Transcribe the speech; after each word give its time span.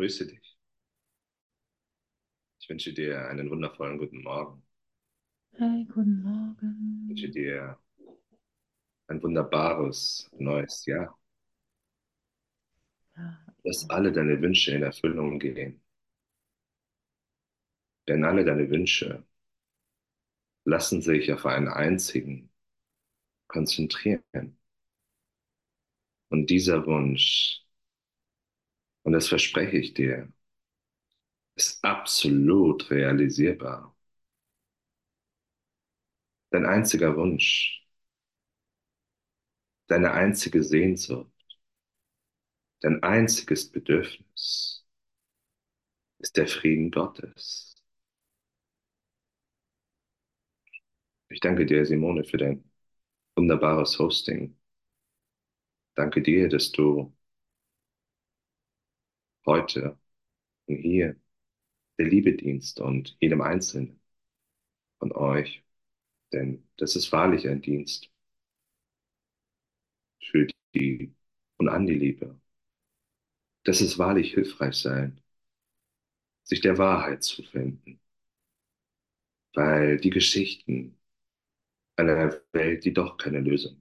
Grüße 0.00 0.26
dich. 0.26 0.56
Ich 2.60 2.68
wünsche 2.68 2.92
dir 2.94 3.26
einen 3.28 3.50
wundervollen 3.50 3.98
guten 3.98 4.22
Morgen. 4.22 4.62
Hey, 5.58 5.84
guten 5.84 6.22
Ich 7.06 7.08
Morgen. 7.08 7.08
wünsche 7.08 7.28
dir 7.30 7.78
ein 9.08 9.22
wunderbares 9.22 10.30
neues 10.38 10.86
Jahr, 10.86 11.14
Ja, 13.16 13.54
dass 13.64 13.88
alle 13.88 14.12
deine 14.12 14.42
Wünsche 14.42 14.72
in 14.72 14.82
Erfüllung 14.82 15.38
gehen. 15.38 15.80
Denn 18.08 18.24
alle 18.24 18.44
deine 18.44 18.68
Wünsche 18.68 19.24
lassen 20.64 21.02
sich 21.02 21.30
auf 21.34 21.44
einen 21.44 21.68
einzigen 21.68 22.50
konzentrieren. 23.48 24.58
Und 26.28 26.50
dieser 26.50 26.86
Wunsch, 26.86 27.62
und 29.02 29.12
das 29.12 29.28
verspreche 29.28 29.76
ich 29.78 29.92
dir, 29.94 30.32
ist 31.54 31.84
absolut 31.84 32.90
realisierbar. 32.90 33.94
Dein 36.50 36.64
einziger 36.64 37.16
Wunsch, 37.16 37.84
deine 39.88 40.12
einzige 40.12 40.62
Sehnsucht, 40.62 41.30
dein 42.80 43.02
einziges 43.02 43.70
Bedürfnis 43.72 44.84
ist 46.18 46.36
der 46.36 46.46
Frieden 46.46 46.92
Gottes. 46.92 47.74
Ich 51.30 51.40
danke 51.40 51.64
dir, 51.64 51.86
Simone, 51.86 52.24
für 52.24 52.36
dein 52.36 52.62
wunderbares 53.36 53.98
Hosting. 53.98 54.56
Danke 55.94 56.20
dir, 56.22 56.48
dass 56.48 56.72
du 56.72 57.12
heute 59.46 59.98
und 60.66 60.76
hier 60.78 61.16
der 61.98 62.08
Liebe 62.08 62.34
dienst 62.36 62.80
und 62.80 63.16
jedem 63.20 63.42
Einzelnen 63.42 64.00
von 65.00 65.12
euch, 65.12 65.64
denn 66.32 66.68
das 66.78 66.96
ist 66.96 67.12
wahrlich 67.12 67.48
ein 67.48 67.62
Dienst 67.62 68.10
für 70.30 70.46
die 70.74 71.14
und 71.58 71.68
an 71.68 71.86
die 71.86 71.94
Liebe. 71.94 72.40
Das 73.64 73.80
ist 73.80 73.98
wahrlich 73.98 74.34
hilfreich 74.34 74.74
sein, 74.76 75.18
sich 76.44 76.60
der 76.60 76.76
Wahrheit 76.76 77.22
zu 77.24 77.42
finden, 77.42 77.98
weil 79.54 79.98
die 79.98 80.10
Geschichten 80.10 80.98
einer 81.96 82.40
Welt, 82.52 82.84
die 82.84 82.92
doch 82.94 83.16
keine 83.16 83.40
Lösung 83.40 83.80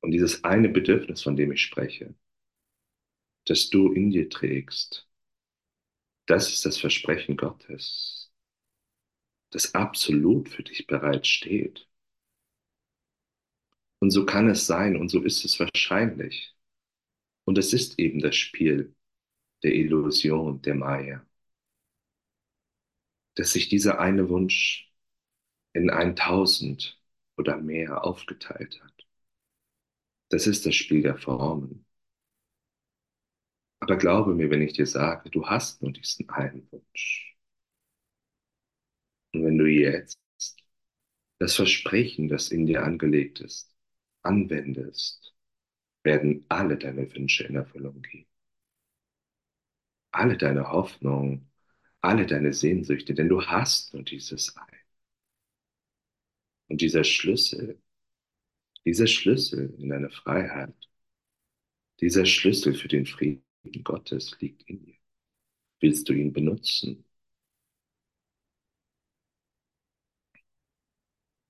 Und 0.00 0.10
dieses 0.12 0.44
eine 0.44 0.68
Bedürfnis, 0.68 1.22
von 1.22 1.36
dem 1.36 1.52
ich 1.52 1.62
spreche, 1.62 2.14
das 3.44 3.68
du 3.70 3.92
in 3.92 4.10
dir 4.10 4.30
trägst, 4.30 5.06
das 6.26 6.50
ist 6.52 6.64
das 6.64 6.78
Versprechen 6.78 7.36
Gottes, 7.36 8.32
das 9.50 9.74
absolut 9.74 10.48
für 10.48 10.62
dich 10.62 10.86
bereit 10.86 11.26
steht. 11.26 11.88
Und 14.00 14.10
so 14.10 14.24
kann 14.26 14.48
es 14.48 14.66
sein 14.66 14.96
und 14.96 15.08
so 15.10 15.22
ist 15.22 15.44
es 15.44 15.60
wahrscheinlich. 15.60 16.54
Und 17.44 17.58
es 17.58 17.72
ist 17.72 17.98
eben 17.98 18.20
das 18.20 18.36
Spiel 18.36 18.94
der 19.62 19.74
Illusion, 19.74 20.62
der 20.62 20.74
Maya, 20.76 21.26
dass 23.34 23.52
sich 23.52 23.68
dieser 23.68 23.98
eine 23.98 24.28
Wunsch 24.28 24.92
in 25.74 25.90
ein 25.90 26.16
Tausend 26.16 27.00
oder 27.36 27.56
mehr 27.58 28.04
aufgeteilt 28.04 28.80
hat. 28.82 28.89
Das 30.30 30.46
ist 30.46 30.64
das 30.64 30.74
Spiel 30.74 31.02
der 31.02 31.18
Formen. 31.18 31.84
Aber 33.80 33.98
glaube 33.98 34.32
mir, 34.34 34.48
wenn 34.50 34.62
ich 34.62 34.72
dir 34.72 34.86
sage, 34.86 35.28
du 35.28 35.46
hast 35.46 35.82
nur 35.82 35.92
diesen 35.92 36.26
einen 36.30 36.66
Wunsch. 36.72 37.36
Und 39.32 39.44
wenn 39.44 39.58
du 39.58 39.66
jetzt 39.66 40.18
das 41.40 41.56
Versprechen, 41.56 42.28
das 42.28 42.50
in 42.50 42.66
dir 42.66 42.84
angelegt 42.84 43.40
ist, 43.40 43.74
anwendest, 44.22 45.34
werden 46.04 46.46
alle 46.48 46.78
deine 46.78 47.12
Wünsche 47.14 47.44
in 47.44 47.56
Erfüllung 47.56 48.02
gehen. 48.02 48.26
Alle 50.12 50.36
deine 50.36 50.70
Hoffnungen, 50.70 51.50
alle 52.00 52.24
deine 52.26 52.52
Sehnsüchte, 52.52 53.12
denn 53.14 53.28
du 53.28 53.42
hast 53.46 53.92
nur 53.92 54.04
dieses 54.04 54.56
ein. 54.56 54.66
Und 56.68 56.80
dieser 56.80 57.04
Schlüssel, 57.04 57.78
dieser 58.84 59.06
Schlüssel 59.06 59.74
in 59.78 59.88
deine 59.88 60.10
Freiheit, 60.10 60.74
dieser 62.00 62.26
Schlüssel 62.26 62.74
für 62.74 62.88
den 62.88 63.06
Frieden 63.06 63.44
Gottes 63.84 64.36
liegt 64.40 64.62
in 64.68 64.84
dir. 64.84 64.96
Willst 65.80 66.08
du 66.08 66.14
ihn 66.14 66.32
benutzen? 66.32 67.04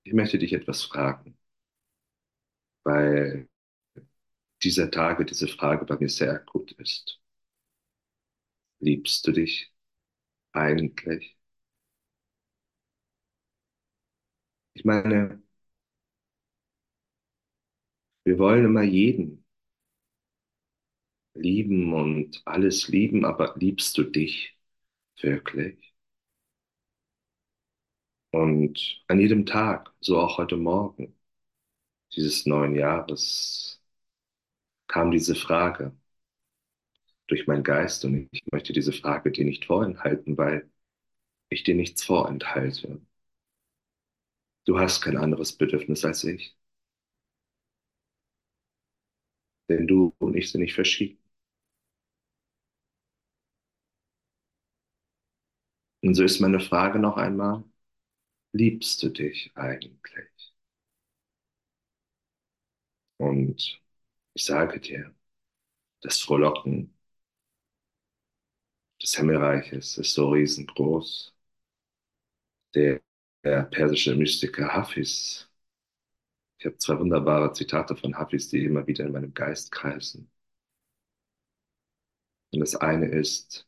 Ich 0.03 0.13
möchte 0.13 0.37
dich 0.37 0.53
etwas 0.53 0.83
fragen, 0.83 1.35
weil 2.83 3.47
dieser 4.63 4.89
Tage 4.89 5.25
diese 5.25 5.47
Frage 5.49 5.83
bei 5.85 5.97
mir 5.99 6.07
sehr 6.09 6.31
akut 6.33 6.71
ist. 6.73 7.19
Liebst 8.79 9.25
du 9.25 9.31
dich 9.31 9.73
eigentlich? 10.53 11.37
Ich 14.73 14.83
meine, 14.85 15.41
wir 18.23 18.39
wollen 18.39 18.65
immer 18.65 18.81
jeden 18.83 19.45
lieben 21.33 21.93
und 21.93 22.41
alles 22.45 22.87
lieben, 22.87 23.25
aber 23.25 23.53
liebst 23.57 23.97
du 23.97 24.03
dich 24.03 24.57
wirklich? 25.21 25.93
Und 28.31 29.01
an 29.07 29.19
jedem 29.21 29.45
Tag, 29.45 29.93
so 30.01 30.19
auch 30.19 30.37
heute 30.37 30.57
Morgen 30.57 31.15
dieses 32.15 32.45
neuen 32.45 32.75
Jahres, 32.75 33.81
kam 34.87 35.09
diese 35.11 35.33
Frage 35.35 35.91
durch 37.27 37.47
meinen 37.47 37.63
Geist 37.63 38.05
und 38.05 38.27
ich 38.31 38.43
möchte 38.51 38.73
diese 38.73 38.93
Frage 38.93 39.31
dir 39.31 39.43
nicht 39.45 39.65
vorenthalten, 39.65 40.37
weil 40.37 40.69
ich 41.49 41.63
dir 41.63 41.75
nichts 41.75 42.03
vorenthalte. 42.05 43.01
Du 44.65 44.79
hast 44.79 45.01
kein 45.01 45.17
anderes 45.17 45.53
Bedürfnis 45.53 46.03
als 46.03 46.23
ich. 46.23 46.57
Denn 49.71 49.87
du 49.87 50.13
und 50.19 50.35
ich 50.35 50.51
sind 50.51 50.61
nicht 50.61 50.75
verschieden. 50.75 51.17
Und 56.03 56.13
so 56.15 56.23
ist 56.23 56.39
meine 56.39 56.59
Frage 56.59 56.99
noch 56.99 57.17
einmal, 57.17 57.63
liebst 58.53 59.03
du 59.03 59.09
dich 59.09 59.51
eigentlich? 59.55 60.53
Und 63.17 63.81
ich 64.33 64.45
sage 64.45 64.79
dir, 64.81 65.13
das 66.01 66.19
Frohlocken 66.21 66.93
des 69.03 69.15
Himmelreiches 69.17 69.97
ist 69.97 70.13
so 70.13 70.29
riesengroß. 70.29 71.33
Der, 72.75 72.99
der 73.45 73.63
persische 73.63 74.13
Mystiker 74.15 74.73
Hafiz, 74.73 75.49
ich 76.61 76.65
habe 76.67 76.77
zwei 76.77 76.97
wunderbare 76.97 77.51
Zitate 77.53 77.95
von 77.97 78.15
Hafiz, 78.17 78.47
die 78.47 78.63
immer 78.63 78.87
wieder 78.87 79.03
in 79.05 79.11
meinem 79.11 79.33
Geist 79.33 79.69
kreisen. 79.71 80.31
Und 82.53 82.59
das 82.61 82.75
eine 82.75 83.07
ist, 83.07 83.67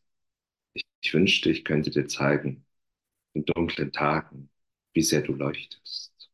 ich, 0.73 0.85
ich 1.01 1.13
wünschte, 1.13 1.51
ich 1.51 1.65
könnte 1.65 1.91
dir 1.91 2.07
zeigen, 2.07 2.65
in 3.33 3.45
dunklen 3.45 3.91
Tagen, 3.93 4.49
wie 4.93 5.03
sehr 5.03 5.21
du 5.23 5.33
leuchtest. 5.35 6.31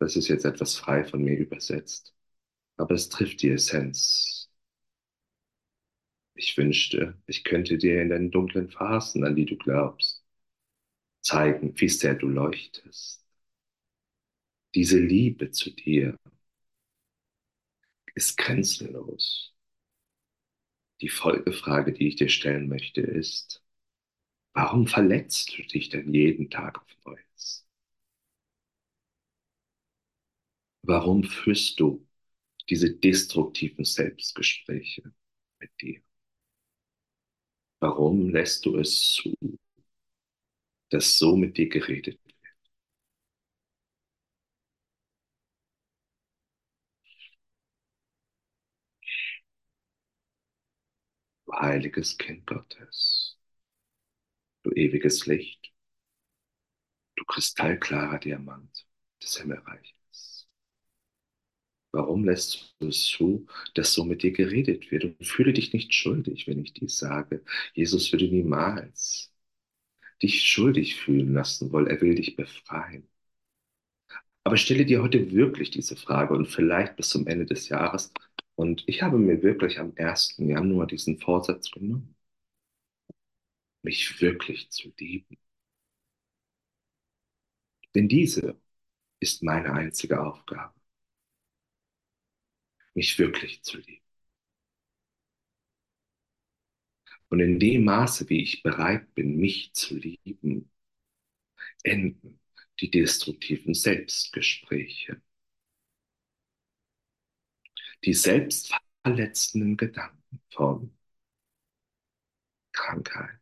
Das 0.00 0.16
ist 0.16 0.26
jetzt 0.28 0.44
etwas 0.44 0.74
frei 0.76 1.04
von 1.04 1.22
mir 1.22 1.36
übersetzt, 1.38 2.12
aber 2.76 2.94
es 2.94 3.08
trifft 3.08 3.42
die 3.42 3.50
Essenz. 3.50 4.50
Ich 6.34 6.56
wünschte, 6.56 7.18
ich 7.26 7.44
könnte 7.44 7.76
dir 7.76 8.00
in 8.00 8.08
deinen 8.08 8.30
dunklen 8.30 8.70
Phasen, 8.70 9.24
an 9.24 9.36
die 9.36 9.44
du 9.44 9.58
glaubst, 9.58 10.24
zeigen, 11.22 11.74
wie 11.80 11.88
sehr 11.88 12.16
du 12.16 12.28
leuchtest. 12.28 13.24
Diese 14.74 14.98
Liebe 14.98 15.50
zu 15.50 15.70
dir 15.70 16.16
ist 18.14 18.36
grenzenlos. 18.36 19.54
Die 21.00 21.08
Folgefrage, 21.08 21.92
die 21.92 22.06
ich 22.06 22.14
dir 22.14 22.28
stellen 22.28 22.68
möchte, 22.68 23.00
ist, 23.00 23.64
warum 24.54 24.86
verletzt 24.86 25.56
du 25.58 25.62
dich 25.62 25.88
denn 25.90 26.14
jeden 26.14 26.50
Tag 26.50 26.78
auf 26.80 26.96
Neues? 27.06 27.66
Warum 30.82 31.22
führst 31.22 31.78
du 31.78 32.04
diese 32.70 32.92
destruktiven 32.96 33.84
Selbstgespräche 33.84 35.12
mit 35.60 35.70
dir? 35.80 36.00
Warum 37.80 38.28
lässt 38.30 38.66
du 38.66 38.76
es 38.78 39.14
zu, 39.14 39.34
dass 40.90 41.16
so 41.18 41.34
mit 41.34 41.56
dir 41.56 41.70
geredet 41.70 42.20
du 51.48 51.54
heiliges 51.54 52.18
Kind 52.18 52.46
Gottes, 52.46 53.38
du 54.62 54.70
ewiges 54.72 55.26
Licht, 55.26 55.72
du 57.16 57.24
kristallklarer 57.24 58.18
Diamant 58.18 58.86
des 59.22 59.38
Himmelreiches. 59.38 60.46
Warum 61.92 62.24
lässt 62.24 62.76
du 62.80 62.88
es 62.88 63.04
zu, 63.04 63.46
dass 63.74 63.94
so 63.94 64.04
mit 64.04 64.22
dir 64.22 64.32
geredet 64.32 64.90
wird? 64.90 65.04
Und 65.04 65.24
fühle 65.26 65.54
dich 65.54 65.72
nicht 65.72 65.94
schuldig, 65.94 66.46
wenn 66.46 66.62
ich 66.62 66.74
dies 66.74 66.98
sage. 66.98 67.42
Jesus 67.72 68.12
würde 68.12 68.28
niemals 68.28 69.32
dich 70.22 70.44
schuldig 70.44 70.96
fühlen 70.96 71.32
lassen 71.32 71.72
wollen. 71.72 71.86
Er 71.88 72.00
will 72.00 72.14
dich 72.14 72.36
befreien. 72.36 73.08
Aber 74.44 74.56
stelle 74.56 74.84
dir 74.84 75.02
heute 75.02 75.30
wirklich 75.32 75.70
diese 75.70 75.96
Frage 75.96 76.34
und 76.34 76.46
vielleicht 76.46 76.96
bis 76.96 77.08
zum 77.10 77.26
Ende 77.26 77.46
des 77.46 77.68
Jahres. 77.68 78.12
Und 78.58 78.82
ich 78.88 79.02
habe 79.02 79.18
mir 79.18 79.42
wirklich 79.42 79.78
am 79.78 79.92
1. 79.96 80.48
Januar 80.48 80.88
diesen 80.88 81.18
Vorsatz 81.18 81.70
genommen, 81.70 82.16
mich 83.82 84.20
wirklich 84.20 84.70
zu 84.70 84.92
lieben. 84.98 85.38
Denn 87.94 88.08
diese 88.08 88.58
ist 89.20 89.42
meine 89.42 89.72
einzige 89.72 90.20
Aufgabe, 90.22 90.74
mich 92.94 93.18
wirklich 93.18 93.62
zu 93.62 93.78
lieben. 93.78 94.04
Und 97.30 97.40
in 97.40 97.58
dem 97.58 97.84
Maße, 97.84 98.28
wie 98.28 98.42
ich 98.42 98.62
bereit 98.62 99.14
bin, 99.14 99.36
mich 99.36 99.72
zu 99.72 99.96
lieben, 99.96 100.70
enden 101.82 102.38
die 102.80 102.90
destruktiven 102.90 103.74
Selbstgespräche, 103.74 105.20
die 108.04 108.14
selbstverletzenden 108.14 109.76
Gedanken 109.76 110.40
von 110.50 110.92
Krankheit, 112.72 113.40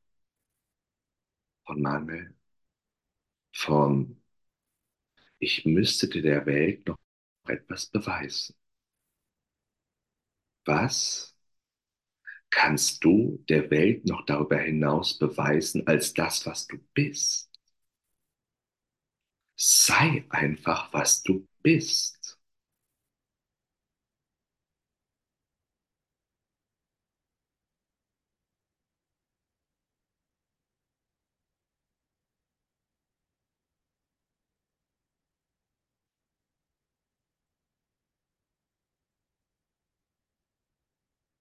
von 1.66 1.82
Mangel, 1.82 2.34
von 3.52 4.16
ich 5.38 5.64
müsste 5.64 6.08
der 6.10 6.44
Welt 6.44 6.86
noch 6.86 6.98
etwas 7.48 7.86
beweisen. 7.86 8.54
Was 10.66 11.34
kannst 12.50 13.04
du 13.04 13.44
der 13.48 13.70
Welt 13.70 14.04
noch 14.06 14.24
darüber 14.26 14.58
hinaus 14.58 15.16
beweisen 15.18 15.86
als 15.86 16.12
das, 16.14 16.44
was 16.46 16.66
du 16.66 16.76
bist? 16.92 17.48
Sei 19.58 20.24
einfach, 20.30 20.90
was 20.94 21.22
du 21.22 21.46
bist. 21.62 22.35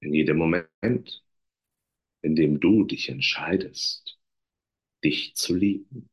In 0.06 0.14
jedem 0.14 0.38
Moment, 0.38 1.26
in 2.22 2.36
dem 2.36 2.60
du 2.60 2.84
dich 2.84 3.10
entscheidest, 3.10 4.20
dich 5.04 5.34
zu 5.34 5.56
lieben, 5.56 6.12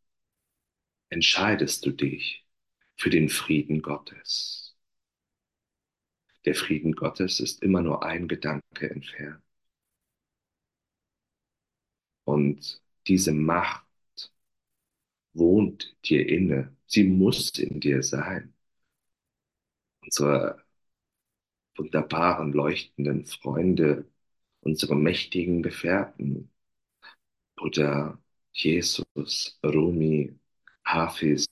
entscheidest 1.11 1.85
du 1.85 1.91
dich 1.91 2.47
für 2.97 3.11
den 3.11 3.29
Frieden 3.29 3.83
Gottes. 3.83 4.75
Der 6.47 6.55
Frieden 6.55 6.93
Gottes 6.93 7.39
ist 7.39 7.63
immer 7.63 7.83
nur 7.83 8.03
ein 8.03 8.29
Gedanke 8.29 8.89
entfernt. 8.89 9.45
Und 12.25 12.83
diese 13.07 13.35
Macht 13.35 14.33
wohnt 15.35 15.95
dir 16.07 16.27
inne. 16.27 16.75
Sie 16.87 17.05
muss 17.05 17.59
in 17.59 17.79
dir 17.79 18.03
sein. 18.03 18.55
Unsere 20.01 20.65
wunderbaren, 21.77 22.53
leuchtenden 22.53 23.25
Freunde, 23.25 24.07
unsere 24.61 24.95
mächtigen 24.97 25.63
Gefährten, 25.63 26.51
Buddha, 27.57 28.19
Jesus, 28.53 29.59
Rumi, 29.65 30.39
Hafiz, 30.85 31.47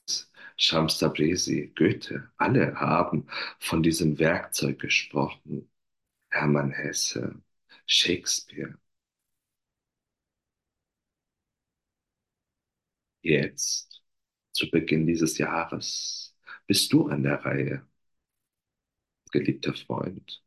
Shams 0.56 0.98
Tabrizi, 0.98 1.72
Goethe, 1.76 2.30
alle 2.36 2.74
haben 2.74 3.26
von 3.58 3.82
diesem 3.82 4.18
Werkzeug 4.18 4.78
gesprochen. 4.78 5.70
Hermann 6.30 6.70
Hesse, 6.72 7.42
Shakespeare. 7.86 8.78
Jetzt, 13.22 14.02
zu 14.52 14.70
Beginn 14.70 15.06
dieses 15.06 15.38
Jahres, 15.38 16.36
bist 16.66 16.92
du 16.92 17.08
an 17.08 17.22
der 17.22 17.44
Reihe, 17.44 17.86
geliebter 19.30 19.74
Freund. 19.74 20.42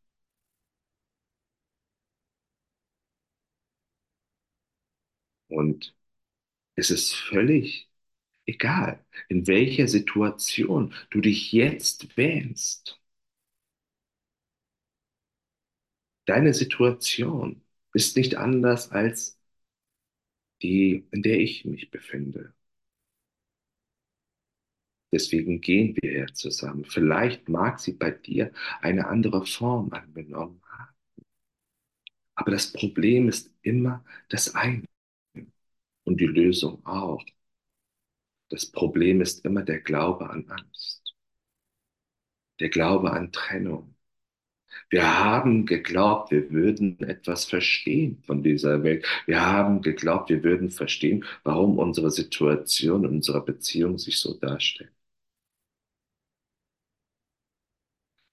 Und 5.48 5.96
es 6.76 6.92
ist 6.92 7.14
völlig 7.16 7.90
egal, 8.46 9.06
in 9.30 9.48
welcher 9.48 9.88
Situation 9.90 10.94
du 11.12 11.22
dich 11.22 11.52
jetzt 11.54 12.18
wähnst. 12.18 13.00
Deine 16.26 16.54
Situation 16.54 17.62
ist 17.94 18.18
nicht 18.18 18.36
anders 18.36 18.92
als 18.92 19.40
die, 20.64 21.06
in 21.12 21.22
der 21.22 21.40
ich 21.40 21.64
mich 21.66 21.92
befinde. 21.92 22.56
Deswegen 25.14 25.62
gehen 25.62 25.96
wir 26.02 26.12
ja 26.12 26.28
zusammen. 26.34 26.86
Vielleicht 26.86 27.48
mag 27.50 27.80
sie 27.80 27.94
bei 27.94 28.12
dir 28.12 28.52
eine 28.82 29.08
andere 29.08 29.46
Form 29.46 29.94
angenommen 29.94 30.62
haben. 30.68 30.96
Aber 32.36 32.52
das 32.52 32.74
Problem 32.74 33.30
ist 33.30 33.52
immer 33.62 34.04
das 34.30 34.56
eine 34.56 34.84
und 36.04 36.20
die 36.20 36.26
Lösung 36.26 36.86
auch. 36.86 37.24
Das 38.50 38.66
Problem 38.66 39.22
ist 39.22 39.46
immer 39.46 39.64
der 39.64 39.80
Glaube 39.82 40.30
an 40.30 40.46
Angst, 40.50 41.16
der 42.60 42.70
Glaube 42.70 43.12
an 43.12 43.32
Trennung. 43.32 43.96
Wir 44.90 45.20
haben 45.20 45.66
geglaubt, 45.66 46.32
wir 46.32 46.52
würden 46.52 47.00
etwas 47.02 47.46
verstehen 47.46 48.22
von 48.26 48.44
dieser 48.44 48.84
Welt. 48.84 49.06
Wir 49.26 49.42
haben 49.46 49.82
geglaubt, 49.82 50.30
wir 50.30 50.44
würden 50.44 50.72
verstehen, 50.72 51.26
warum 51.44 51.78
unsere 51.80 52.12
Situation, 52.12 53.06
unsere 53.06 53.44
Beziehung 53.44 53.98
sich 54.00 54.20
so 54.20 54.34
darstellt. 54.34 54.92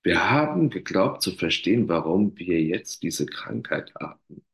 Wir 0.03 0.31
haben 0.31 0.69
geglaubt 0.69 1.23
zu 1.23 1.31
verstehen, 1.33 1.89
warum 1.89 2.39
wir 2.39 2.61
jetzt 2.61 3.03
diese 3.03 3.25
Krankheit 3.25 3.95
haben. 3.99 4.45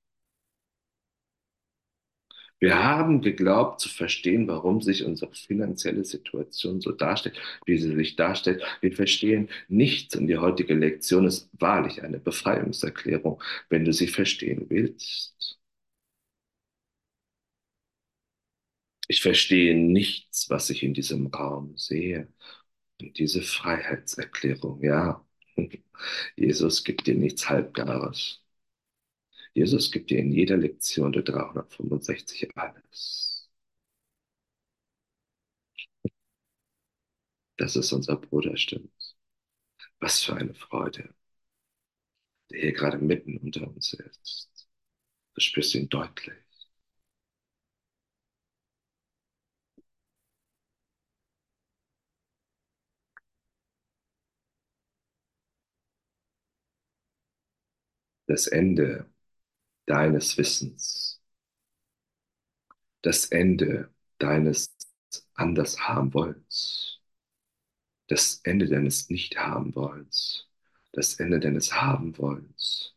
Wir 2.58 2.82
haben 2.82 3.20
geglaubt 3.22 3.80
zu 3.80 3.88
verstehen, 3.88 4.48
warum 4.48 4.80
sich 4.80 5.04
unsere 5.04 5.34
finanzielle 5.34 6.04
Situation 6.04 6.80
so 6.80 6.92
darstellt, 6.92 7.36
wie 7.66 7.76
sie 7.78 7.94
sich 7.94 8.16
darstellt. 8.16 8.62
Wir 8.80 8.92
verstehen 8.92 9.48
nichts 9.68 10.16
und 10.16 10.26
die 10.26 10.38
heutige 10.38 10.74
Lektion 10.74 11.26
ist 11.26 11.50
wahrlich 11.52 12.02
eine 12.02 12.18
Befreiungserklärung, 12.18 13.42
wenn 13.68 13.84
du 13.84 13.92
sie 13.92 14.08
verstehen 14.08 14.66
willst. 14.70 15.58
Ich 19.08 19.20
verstehe 19.22 19.74
nichts, 19.76 20.48
was 20.50 20.70
ich 20.70 20.82
in 20.82 20.94
diesem 20.94 21.26
Raum 21.28 21.76
sehe. 21.76 22.32
Und 23.00 23.18
diese 23.18 23.42
Freiheitserklärung, 23.42 24.82
ja, 24.84 25.25
Jesus 26.36 26.84
gibt 26.84 27.06
dir 27.06 27.14
nichts 27.14 27.48
Halbgares. 27.48 28.42
Jesus 29.54 29.90
gibt 29.90 30.10
dir 30.10 30.20
in 30.20 30.30
jeder 30.30 30.56
Lektion 30.56 31.10
der 31.10 31.22
365 31.24 32.56
alles. 32.56 33.48
Das 37.58 37.76
ist 37.76 37.92
unser 37.92 38.16
Bruder, 38.16 38.56
stimmt's? 38.56 39.14
Was 40.00 40.24
für 40.24 40.36
eine 40.36 40.54
Freude, 40.54 41.14
der 42.50 42.60
hier 42.60 42.72
gerade 42.72 42.98
mitten 42.98 43.36
unter 43.38 43.68
uns 43.68 43.92
ist. 43.94 44.68
Du 45.34 45.40
spürst 45.42 45.74
ihn 45.76 45.88
deutlich. 45.90 46.34
Das 58.26 58.46
Ende 58.46 59.10
deines 59.86 60.38
Wissens, 60.38 61.20
das 63.02 63.26
Ende 63.26 63.90
deines 64.18 64.76
anders 65.34 65.80
haben 65.88 66.12
wollens, 66.14 67.00
das 68.08 68.40
Ende 68.44 68.68
deines 68.68 69.10
nicht 69.10 69.38
haben 69.38 69.74
wollens, 69.74 70.48
das 70.92 71.14
Ende 71.14 71.40
deines 71.40 71.72
haben 71.74 72.16
wollens 72.18 72.96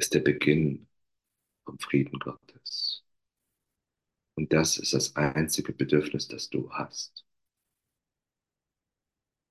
ist 0.00 0.14
der 0.14 0.20
Beginn 0.20 0.88
vom 1.64 1.78
Frieden 1.78 2.18
Gottes. 2.18 3.04
Und 4.34 4.52
das 4.52 4.78
ist 4.78 4.94
das 4.94 5.14
einzige 5.14 5.72
Bedürfnis, 5.74 6.26
das 6.26 6.48
du 6.48 6.72
hast. 6.72 7.26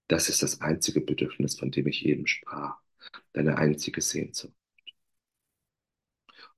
Das 0.08 0.27
ist 0.27 0.41
das 0.41 0.60
einzige 0.62 1.01
Bedürfnis, 1.01 1.60
von 1.60 1.69
dem 1.69 1.86
ich 1.88 2.03
eben 2.03 2.25
sprach. 2.25 2.81
Deine 3.34 3.58
einzige 3.60 4.01
Sehnsucht. 4.01 4.59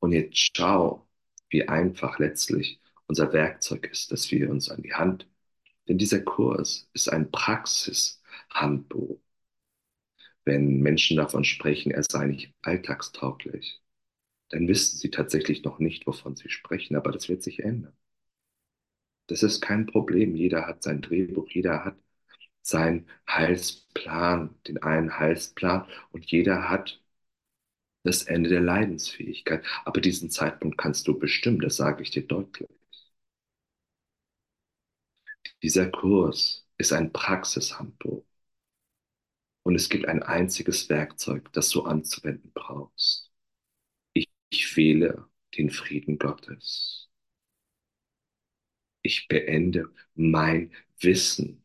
Und 0.01 0.13
jetzt 0.13 0.37
schau, 0.57 1.07
wie 1.49 1.69
einfach 1.69 2.19
letztlich 2.19 2.81
unser 3.07 3.33
Werkzeug 3.33 3.89
ist, 3.91 4.11
das 4.11 4.31
wir 4.31 4.51
uns 4.51 4.69
an 4.69 4.83
die 4.83 4.93
Hand. 4.95 5.27
Denn 5.87 5.97
dieser 5.99 6.21
Kurs 6.21 6.89
ist 6.93 7.09
ein 7.09 7.31
Praxishandbuch. 7.31 9.19
Wenn 10.45 10.81
Menschen 10.81 11.17
davon 11.17 11.43
sprechen, 11.43 11.91
er 11.91 12.03
sei 12.03 12.27
nicht 12.27 12.53
alltagstauglich, 12.61 13.81
dann 14.49 14.67
wissen 14.67 14.97
sie 14.99 15.11
tatsächlich 15.11 15.63
noch 15.63 15.79
nicht, 15.79 16.07
wovon 16.07 16.35
sie 16.35 16.49
sprechen, 16.49 16.95
aber 16.97 17.11
das 17.11 17.29
wird 17.29 17.43
sich 17.43 17.59
ändern. 17.61 17.93
Das 19.27 19.41
ist 19.43 19.61
kein 19.61 19.85
Problem. 19.87 20.35
Jeder 20.35 20.67
hat 20.67 20.83
sein 20.83 21.01
Drehbuch, 21.01 21.49
jeder 21.49 21.85
hat 21.85 21.97
seinen 22.63 23.07
Heilsplan, 23.29 24.55
den 24.67 24.79
einen 24.83 25.19
Heilsplan 25.19 25.87
und 26.11 26.25
jeder 26.31 26.69
hat 26.69 27.01
das 28.03 28.23
Ende 28.23 28.49
der 28.49 28.61
Leidensfähigkeit. 28.61 29.63
Aber 29.85 30.01
diesen 30.01 30.29
Zeitpunkt 30.29 30.77
kannst 30.77 31.07
du 31.07 31.17
bestimmen, 31.17 31.59
das 31.61 31.77
sage 31.77 32.03
ich 32.03 32.11
dir 32.11 32.27
deutlich. 32.27 32.69
Dieser 35.63 35.89
Kurs 35.89 36.67
ist 36.77 36.93
ein 36.93 37.13
Praxishandbuch. 37.13 38.25
Und 39.63 39.75
es 39.75 39.89
gibt 39.89 40.07
ein 40.07 40.21
einziges 40.23 40.89
Werkzeug, 40.89 41.51
das 41.53 41.69
du 41.69 41.83
anzuwenden 41.83 42.51
brauchst. 42.53 43.31
Ich, 44.13 44.29
ich 44.51 44.75
wähle 44.77 45.27
den 45.57 45.69
Frieden 45.71 46.19
Gottes. 46.19 47.09
Ich 49.03 49.27
beende 49.27 49.91
mein 50.15 50.71
Wissen, 50.99 51.63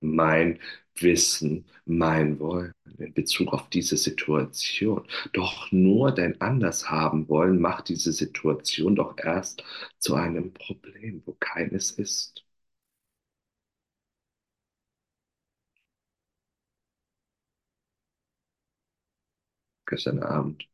mein 0.00 0.58
Wissen, 1.00 1.66
mein 1.84 2.38
Wollen 2.38 2.72
in 2.98 3.12
Bezug 3.14 3.52
auf 3.52 3.68
diese 3.70 3.96
Situation. 3.96 5.06
Doch 5.32 5.70
nur 5.72 6.12
dein 6.12 6.40
Andershaben 6.40 7.28
wollen 7.28 7.60
macht 7.60 7.88
diese 7.88 8.12
Situation 8.12 8.94
doch 8.96 9.16
erst 9.18 9.64
zu 9.98 10.14
einem 10.14 10.52
Problem, 10.54 11.22
wo 11.26 11.36
keines 11.40 11.90
ist. 11.92 12.44
Gestern 19.86 20.18
Abend 20.24 20.68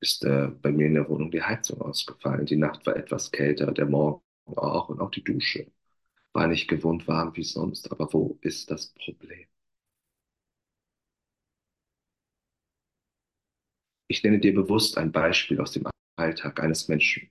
ist 0.00 0.24
äh, 0.24 0.48
bei 0.60 0.70
mir 0.72 0.86
in 0.86 0.94
der 0.94 1.08
Wohnung 1.08 1.30
die 1.30 1.42
Heizung 1.42 1.80
ausgefallen. 1.80 2.44
Die 2.46 2.56
Nacht 2.56 2.84
war 2.86 2.96
etwas 2.96 3.30
kälter, 3.30 3.72
der 3.72 3.86
Morgen 3.86 4.22
auch 4.56 4.88
und 4.88 5.00
auch 5.00 5.10
die 5.10 5.24
Dusche 5.24 5.66
war 6.32 6.48
nicht 6.48 6.66
gewohnt 6.68 7.06
warm 7.08 7.36
wie 7.36 7.44
sonst. 7.44 7.90
Aber 7.92 8.12
wo 8.12 8.36
ist 8.42 8.70
das 8.72 8.88
Problem? 8.88 9.46
Ich 14.08 14.22
nenne 14.22 14.38
dir 14.40 14.52
bewusst 14.54 14.98
ein 14.98 15.10
Beispiel 15.10 15.58
aus 15.58 15.72
dem 15.72 15.86
Alltag 16.16 16.60
eines 16.60 16.88
Menschen. 16.88 17.30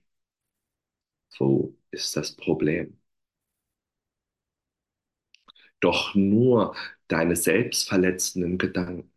Wo 1.36 1.74
ist 1.90 2.14
das 2.16 2.36
Problem? 2.36 3.00
Doch 5.80 6.14
nur 6.14 6.74
deine 7.08 7.36
selbstverletzenden 7.36 8.56
Gedanken 8.58 9.10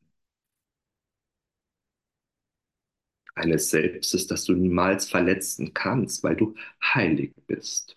eines 3.35 3.69
Selbstes, 3.69 4.25
das 4.27 4.43
du 4.45 4.53
niemals 4.53 5.07
verletzen 5.09 5.73
kannst, 5.75 6.23
weil 6.23 6.35
du 6.35 6.55
heilig 6.83 7.31
bist. 7.47 7.95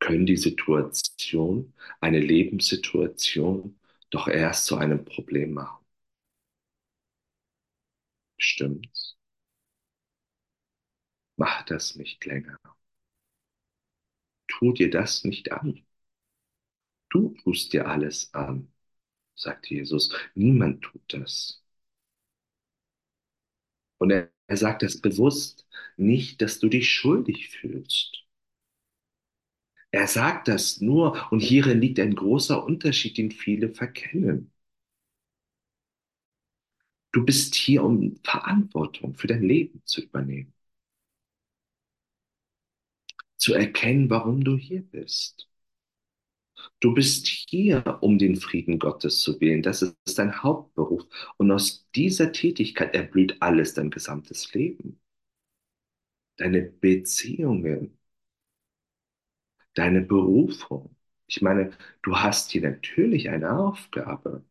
Können 0.00 0.26
die 0.26 0.36
Situation, 0.36 1.72
eine 2.00 2.18
Lebenssituation, 2.18 3.78
doch 4.10 4.26
erst 4.26 4.66
zu 4.66 4.76
einem 4.76 5.04
Problem 5.04 5.52
machen. 5.52 5.78
Stimmt's? 8.36 9.14
Mach 11.36 11.62
das 11.64 11.96
nicht 11.96 12.22
länger. 12.26 12.58
Tu 14.46 14.72
dir 14.74 14.90
das 14.90 15.24
nicht 15.24 15.52
an. 15.52 15.86
Du 17.10 17.34
tust 17.44 17.74
dir 17.74 17.86
alles 17.86 18.32
an, 18.32 18.72
sagt 19.36 19.68
Jesus. 19.70 20.12
Niemand 20.34 20.82
tut 20.82 21.02
das. 21.14 21.62
Und 23.98 24.10
er, 24.10 24.30
er 24.48 24.56
sagt 24.56 24.82
das 24.82 25.00
bewusst, 25.00 25.66
nicht, 25.96 26.42
dass 26.42 26.58
du 26.58 26.68
dich 26.68 26.90
schuldig 26.90 27.48
fühlst. 27.50 28.24
Er 29.90 30.06
sagt 30.06 30.48
das 30.48 30.80
nur, 30.80 31.30
und 31.30 31.40
hierin 31.40 31.78
liegt 31.82 32.00
ein 32.00 32.14
großer 32.14 32.64
Unterschied, 32.64 33.18
den 33.18 33.30
viele 33.30 33.68
verkennen. 33.68 34.50
Du 37.12 37.22
bist 37.24 37.54
hier, 37.54 37.84
um 37.84 38.16
Verantwortung 38.24 39.14
für 39.14 39.26
dein 39.26 39.42
Leben 39.42 39.82
zu 39.84 40.00
übernehmen. 40.02 40.54
Zu 43.38 43.54
erkennen, 43.54 44.10
warum 44.10 44.44
du 44.44 44.58
hier 44.58 44.82
bist. 44.82 45.48
Du 46.80 46.92
bist 46.94 47.26
hier, 47.28 47.98
um 48.00 48.18
den 48.18 48.34
Frieden 48.36 48.78
Gottes 48.80 49.20
zu 49.20 49.40
wählen. 49.40 49.62
Das 49.62 49.82
ist 49.82 50.18
dein 50.18 50.42
Hauptberuf. 50.42 51.04
Und 51.36 51.50
aus 51.52 51.88
dieser 51.94 52.32
Tätigkeit 52.32 52.94
erblüht 52.94 53.36
alles 53.40 53.74
dein 53.74 53.90
gesamtes 53.90 54.52
Leben. 54.54 55.00
Deine 56.38 56.62
Beziehungen, 56.62 57.97
deine 59.78 60.02
Berufung. 60.02 60.96
Ich 61.26 61.42
meine, 61.42 61.72
du 62.02 62.16
hast 62.16 62.50
hier 62.50 62.62
natürlich 62.62 63.30
eine 63.30 63.58
Aufgabe. 63.58 64.44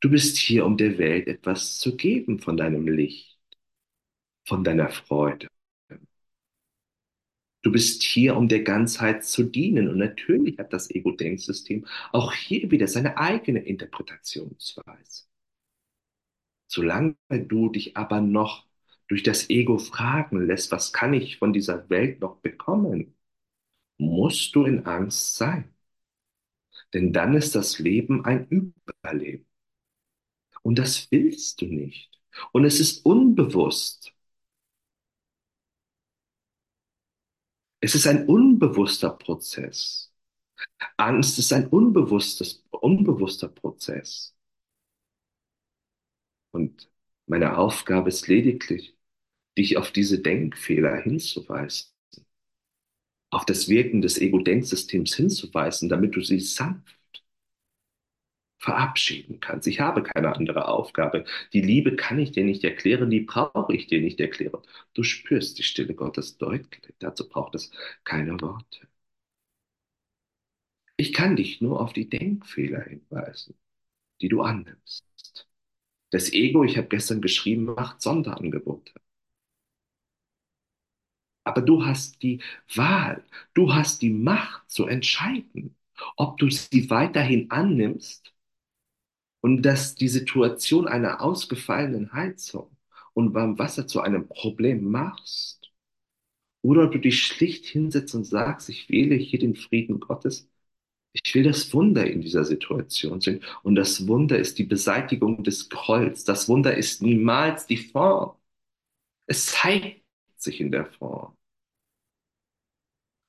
Du 0.00 0.10
bist 0.10 0.38
hier, 0.38 0.66
um 0.66 0.76
der 0.76 0.98
Welt 0.98 1.28
etwas 1.28 1.78
zu 1.78 1.96
geben 1.96 2.40
von 2.40 2.56
deinem 2.56 2.88
Licht, 2.88 3.38
von 4.44 4.64
deiner 4.64 4.88
Freude, 4.90 5.48
Du 7.66 7.72
bist 7.72 8.04
hier, 8.04 8.36
um 8.36 8.46
der 8.46 8.62
Ganzheit 8.62 9.24
zu 9.24 9.42
dienen. 9.42 9.88
Und 9.88 9.98
natürlich 9.98 10.56
hat 10.56 10.72
das 10.72 10.88
Ego-Denksystem 10.88 11.84
auch 12.12 12.32
hier 12.32 12.70
wieder 12.70 12.86
seine 12.86 13.18
eigene 13.18 13.58
Interpretationsweise. 13.58 15.24
Solange 16.68 17.16
du 17.28 17.68
dich 17.70 17.96
aber 17.96 18.20
noch 18.20 18.68
durch 19.08 19.24
das 19.24 19.50
Ego 19.50 19.78
fragen 19.78 20.46
lässt, 20.46 20.70
was 20.70 20.92
kann 20.92 21.12
ich 21.12 21.38
von 21.38 21.52
dieser 21.52 21.90
Welt 21.90 22.20
noch 22.20 22.36
bekommen, 22.36 23.15
musst 23.98 24.54
du 24.54 24.64
in 24.64 24.86
Angst 24.86 25.36
sein. 25.36 25.74
Denn 26.94 27.12
dann 27.12 27.34
ist 27.34 27.54
das 27.54 27.78
Leben 27.78 28.24
ein 28.24 28.46
Überleben. 28.48 29.46
Und 30.62 30.78
das 30.78 31.10
willst 31.10 31.60
du 31.60 31.66
nicht. 31.66 32.10
Und 32.52 32.64
es 32.64 32.80
ist 32.80 33.04
unbewusst. 33.06 34.12
Es 37.80 37.94
ist 37.94 38.06
ein 38.06 38.26
unbewusster 38.26 39.10
Prozess. 39.10 40.12
Angst 40.96 41.38
ist 41.38 41.52
ein 41.52 41.68
unbewusstes, 41.68 42.64
unbewusster 42.70 43.48
Prozess. 43.48 44.34
Und 46.50 46.90
meine 47.26 47.58
Aufgabe 47.58 48.08
ist 48.08 48.28
lediglich, 48.28 48.96
dich 49.58 49.76
auf 49.76 49.92
diese 49.92 50.20
Denkfehler 50.20 50.96
hinzuweisen, 51.02 51.90
auf 53.36 53.44
das 53.44 53.68
Wirken 53.68 54.00
des 54.00 54.18
Ego-Denksystems 54.18 55.14
hinzuweisen, 55.14 55.90
damit 55.90 56.16
du 56.16 56.22
sie 56.22 56.40
sanft 56.40 56.96
verabschieden 58.58 59.40
kannst. 59.40 59.68
Ich 59.68 59.80
habe 59.80 60.02
keine 60.02 60.34
andere 60.34 60.68
Aufgabe. 60.68 61.24
Die 61.52 61.60
Liebe 61.60 61.96
kann 61.96 62.18
ich 62.18 62.32
dir 62.32 62.44
nicht 62.44 62.64
erklären, 62.64 63.10
die 63.10 63.20
brauche 63.20 63.74
ich 63.74 63.86
dir 63.88 64.00
nicht 64.00 64.20
erklären. 64.20 64.62
Du 64.94 65.02
spürst 65.02 65.58
die 65.58 65.62
Stille 65.62 65.94
Gottes 65.94 66.38
deutlich. 66.38 66.94
Dazu 66.98 67.28
braucht 67.28 67.54
es 67.54 67.70
keine 68.04 68.40
Worte. 68.40 68.88
Ich 70.96 71.12
kann 71.12 71.36
dich 71.36 71.60
nur 71.60 71.80
auf 71.80 71.92
die 71.92 72.08
Denkfehler 72.08 72.82
hinweisen, 72.82 73.54
die 74.22 74.28
du 74.28 74.42
annimmst. 74.42 75.04
Das 76.10 76.32
Ego, 76.32 76.64
ich 76.64 76.76
habe 76.78 76.88
gestern 76.88 77.20
geschrieben, 77.20 77.64
macht 77.64 78.02
Sonderangebote. 78.02 78.92
Aber 81.46 81.62
du 81.62 81.86
hast 81.86 82.22
die 82.22 82.42
Wahl, 82.74 83.24
du 83.54 83.72
hast 83.74 84.02
die 84.02 84.10
Macht 84.10 84.70
zu 84.70 84.86
entscheiden, 84.86 85.76
ob 86.18 86.38
du 86.38 86.50
sie 86.50 86.90
weiterhin 86.90 87.50
annimmst 87.50 88.34
und 89.40 89.62
dass 89.62 89.94
die 89.94 90.08
Situation 90.08 90.88
einer 90.88 91.20
ausgefallenen 91.22 92.12
Heizung 92.12 92.76
und 93.14 93.34
warmem 93.34 93.58
Wasser 93.58 93.86
zu 93.86 94.00
einem 94.00 94.28
Problem 94.28 94.90
machst, 94.90 95.72
oder 96.62 96.88
du 96.88 96.98
dich 96.98 97.24
schlicht 97.24 97.66
hinsetzt 97.66 98.14
und 98.14 98.24
sagst, 98.24 98.68
ich 98.68 98.88
wähle 98.90 99.14
hier 99.16 99.38
den 99.38 99.54
Frieden 99.56 100.00
Gottes, 100.00 100.48
Ich 101.24 101.34
will 101.34 101.44
das 101.44 101.72
Wunder 101.74 102.06
in 102.10 102.22
dieser 102.22 102.44
Situation 102.44 103.20
sehen. 103.20 103.42
Und 103.64 103.76
das 103.76 104.08
Wunder 104.08 104.38
ist 104.38 104.58
die 104.58 104.64
Beseitigung 104.64 105.44
des 105.44 105.68
Grolls. 105.70 106.24
Das 106.24 106.48
Wunder 106.48 106.76
ist 106.76 107.02
niemals 107.02 107.66
die 107.66 107.78
Form. 107.78 108.36
Es 109.26 109.46
zeigt 109.48 110.02
sich 110.38 110.60
in 110.60 110.72
der 110.72 110.86
Form. 110.86 111.35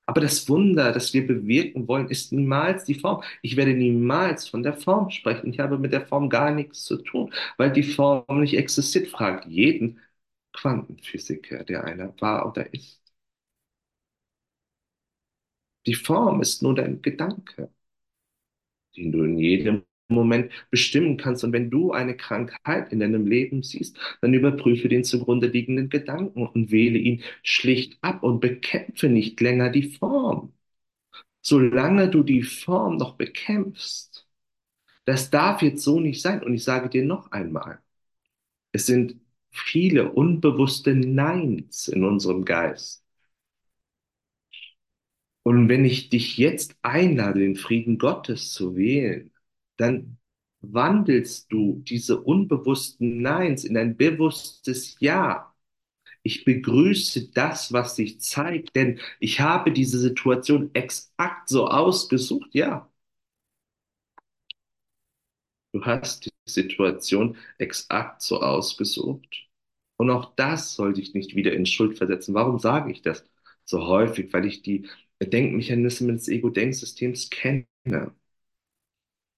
Aber 0.08 0.22
das 0.22 0.50
Wunder, 0.50 0.94
das 0.94 1.14
wir 1.14 1.28
bewirken 1.28 1.88
wollen, 1.88 2.10
ist 2.10 2.34
niemals 2.34 2.86
die 2.86 2.96
Form. 2.96 3.24
Ich 3.44 3.58
werde 3.58 3.74
niemals 3.76 4.50
von 4.50 4.64
der 4.64 4.74
Form 4.76 5.10
sprechen. 5.12 5.52
Ich 5.52 5.60
habe 5.60 5.78
mit 5.80 5.94
der 5.94 6.08
Form 6.08 6.30
gar 6.30 6.52
nichts 6.52 6.86
zu 6.86 6.98
tun, 6.98 7.34
weil 7.58 7.72
die 7.74 7.84
Form 7.84 8.26
nicht 8.42 8.56
existiert. 8.58 9.10
Fragt 9.10 9.48
jeden 9.48 10.00
Quantenphysiker, 10.54 11.64
der 11.66 11.86
einer 11.86 12.14
war 12.22 12.48
oder 12.50 12.74
ist. 12.74 13.02
Die 15.88 15.96
Form 15.96 16.42
ist 16.44 16.62
nur 16.62 16.76
dein 16.76 17.02
Gedanke, 17.02 17.72
den 18.98 19.12
du 19.14 19.24
in 19.24 19.38
jedem 19.38 19.84
Moment 20.10 20.52
bestimmen 20.72 21.18
kannst. 21.18 21.44
Und 21.44 21.54
wenn 21.54 21.70
du 21.70 21.92
eine 21.92 22.16
Krankheit 22.16 22.92
in 22.92 23.00
deinem 23.00 23.28
Leben 23.28 23.64
siehst, 23.64 23.98
dann 24.22 24.34
überprüfe 24.34 24.88
den 24.90 25.04
zugrunde 25.04 25.48
liegenden 25.48 25.90
Gedanken 25.90 26.48
und 26.48 26.72
wähle 26.72 26.98
ihn 26.98 27.24
schlicht 27.44 27.98
ab 28.02 28.24
und 28.24 28.40
bekämpfe 28.40 29.10
nicht 29.10 29.40
länger 29.42 29.70
die 29.70 29.84
Form. 29.92 30.54
Solange 31.42 32.10
du 32.10 32.24
die 32.24 32.44
Form 32.44 32.98
noch 32.98 33.16
bekämpfst, 33.16 34.28
das 35.06 35.30
darf 35.32 35.62
jetzt 35.62 35.84
so 35.84 36.00
nicht 36.00 36.22
sein. 36.22 36.44
Und 36.44 36.54
ich 36.54 36.64
sage 36.64 36.90
dir 36.90 37.06
noch 37.06 37.32
einmal, 37.32 37.80
es 38.72 38.86
sind 38.88 39.20
viele 39.52 40.12
unbewusste 40.14 40.96
Neins 40.96 41.88
in 41.90 42.04
unserem 42.06 42.46
Geist. 42.46 43.04
Und 45.44 45.68
wenn 45.70 45.84
ich 45.86 46.10
dich 46.10 46.38
jetzt 46.38 46.76
einlade, 46.84 47.40
den 47.40 47.56
Frieden 47.56 47.98
Gottes 47.98 48.52
zu 48.52 48.76
wählen, 48.76 49.32
dann 49.77 50.17
wandelst 50.62 51.51
du 51.51 51.81
diese 51.88 52.22
unbewussten 52.22 53.22
Neins 53.22 53.63
in 53.63 53.77
ein 53.77 53.98
bewusstes 53.98 54.98
Ja. 55.00 55.53
Ich 56.24 56.46
begrüße 56.46 57.31
das, 57.34 57.74
was 57.74 57.96
sich 57.98 58.22
zeigt, 58.22 58.75
denn 58.75 59.00
ich 59.19 59.39
habe 59.41 59.72
diese 59.74 60.00
Situation 60.00 60.72
exakt 60.74 61.50
so 61.50 61.67
ausgesucht. 61.67 62.50
Ja, 62.53 62.89
du 65.74 65.84
hast 65.86 66.25
die 66.25 66.31
Situation 66.46 67.38
exakt 67.57 68.22
so 68.22 68.41
ausgesucht. 68.41 69.48
Und 69.98 70.10
auch 70.12 70.36
das 70.36 70.75
soll 70.75 70.93
dich 70.93 71.13
nicht 71.13 71.36
wieder 71.36 71.53
in 71.53 71.65
Schuld 71.65 71.98
versetzen. 71.98 72.34
Warum 72.36 72.60
sage 72.60 72.91
ich 72.91 73.01
das 73.01 73.25
so 73.65 73.88
häufig? 73.88 74.31
Weil 74.34 74.46
ich 74.46 74.62
die 74.62 74.88
Denkmechanismen 75.22 76.15
des 76.17 76.27
Ego-Denksystems 76.27 77.29
kenne. 77.29 77.65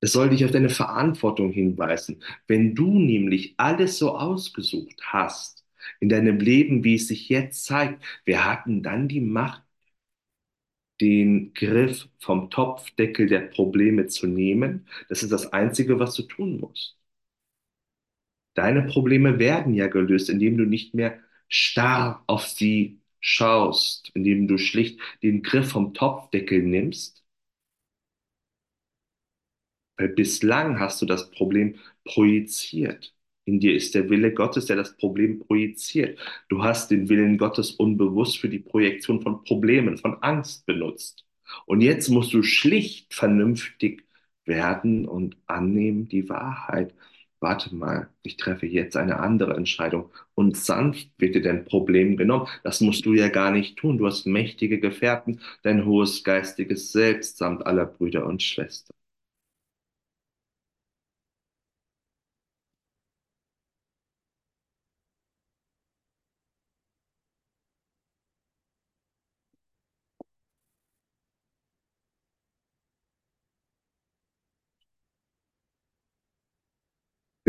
Es 0.02 0.12
soll 0.14 0.30
dich 0.30 0.44
auf 0.46 0.52
deine 0.52 0.70
Verantwortung 0.70 1.52
hinweisen. 1.52 2.24
Wenn 2.48 2.76
du 2.76 3.00
nämlich 3.00 3.54
alles 3.58 3.98
so 3.98 4.16
ausgesucht 4.18 5.00
hast 5.04 5.66
in 6.00 6.10
deinem 6.10 6.40
Leben, 6.40 6.84
wie 6.84 6.96
es 6.96 7.08
sich 7.08 7.30
jetzt 7.30 7.66
zeigt, 7.66 8.04
wir 8.26 8.46
hatten 8.46 8.84
dann 8.84 9.08
die 9.08 9.22
Macht, 9.22 9.64
den 11.02 11.54
Griff 11.56 12.08
vom 12.20 12.50
Topfdeckel 12.52 13.28
der 13.28 13.40
Probleme 13.42 14.06
zu 14.08 14.28
nehmen. 14.28 14.88
Das 15.10 15.24
ist 15.24 15.32
das 15.32 15.52
Einzige, 15.54 16.00
was 16.00 16.14
du 16.16 16.24
tun 16.24 16.60
musst. 16.60 16.98
Deine 18.54 18.84
Probleme 18.84 19.40
werden 19.40 19.74
ja 19.74 19.88
gelöst, 19.88 20.30
indem 20.30 20.58
du 20.58 20.66
nicht 20.66 20.94
mehr 20.94 21.20
starr 21.48 22.24
auf 22.28 22.46
sie 22.48 23.00
schaust, 23.20 24.12
indem 24.14 24.48
du 24.48 24.58
schlicht 24.58 25.00
den 25.24 25.42
Griff 25.44 25.70
vom 25.72 25.94
Topfdeckel 25.94 26.62
nimmst 26.64 27.19
weil 30.00 30.10
bislang 30.10 30.80
hast 30.80 31.02
du 31.02 31.06
das 31.06 31.30
Problem 31.32 31.76
projiziert. 32.06 33.14
In 33.46 33.60
dir 33.60 33.74
ist 33.76 33.96
der 33.96 34.10
Wille 34.10 34.34
Gottes, 34.34 34.66
der 34.68 34.76
das 34.78 34.96
Problem 34.98 35.40
projiziert. 35.40 36.20
Du 36.50 36.64
hast 36.64 36.92
den 36.92 37.10
Willen 37.10 37.38
Gottes 37.38 37.72
unbewusst 37.72 38.38
für 38.40 38.50
die 38.50 38.60
Projektion 38.60 39.22
von 39.22 39.44
Problemen, 39.44 39.98
von 39.98 40.22
Angst 40.24 40.66
benutzt. 40.66 41.26
Und 41.66 41.82
jetzt 41.82 42.10
musst 42.10 42.34
du 42.34 42.44
schlicht 42.44 43.14
vernünftig 43.14 44.06
werden 44.46 45.08
und 45.08 45.38
annehmen 45.48 46.08
die 46.08 46.30
Wahrheit. 46.30 46.94
Warte 47.40 47.74
mal, 47.76 48.10
ich 48.24 48.38
treffe 48.38 48.68
jetzt 48.68 48.96
eine 48.98 49.20
andere 49.20 49.56
Entscheidung. 49.56 50.12
Und 50.36 50.58
sanft 50.58 51.10
wird 51.18 51.36
dir 51.36 51.42
dein 51.42 51.66
Problem 51.66 52.18
genommen. 52.18 52.48
Das 52.64 52.82
musst 52.82 53.06
du 53.06 53.14
ja 53.14 53.30
gar 53.30 53.52
nicht 53.52 53.78
tun. 53.78 53.98
Du 53.98 54.06
hast 54.08 54.26
mächtige 54.26 54.80
Gefährten, 54.80 55.42
dein 55.64 55.86
hohes 55.86 56.24
geistiges 56.24 56.92
Selbst 56.92 57.38
samt 57.38 57.66
aller 57.66 57.86
Brüder 57.86 58.26
und 58.26 58.44
Schwestern. 58.44 58.99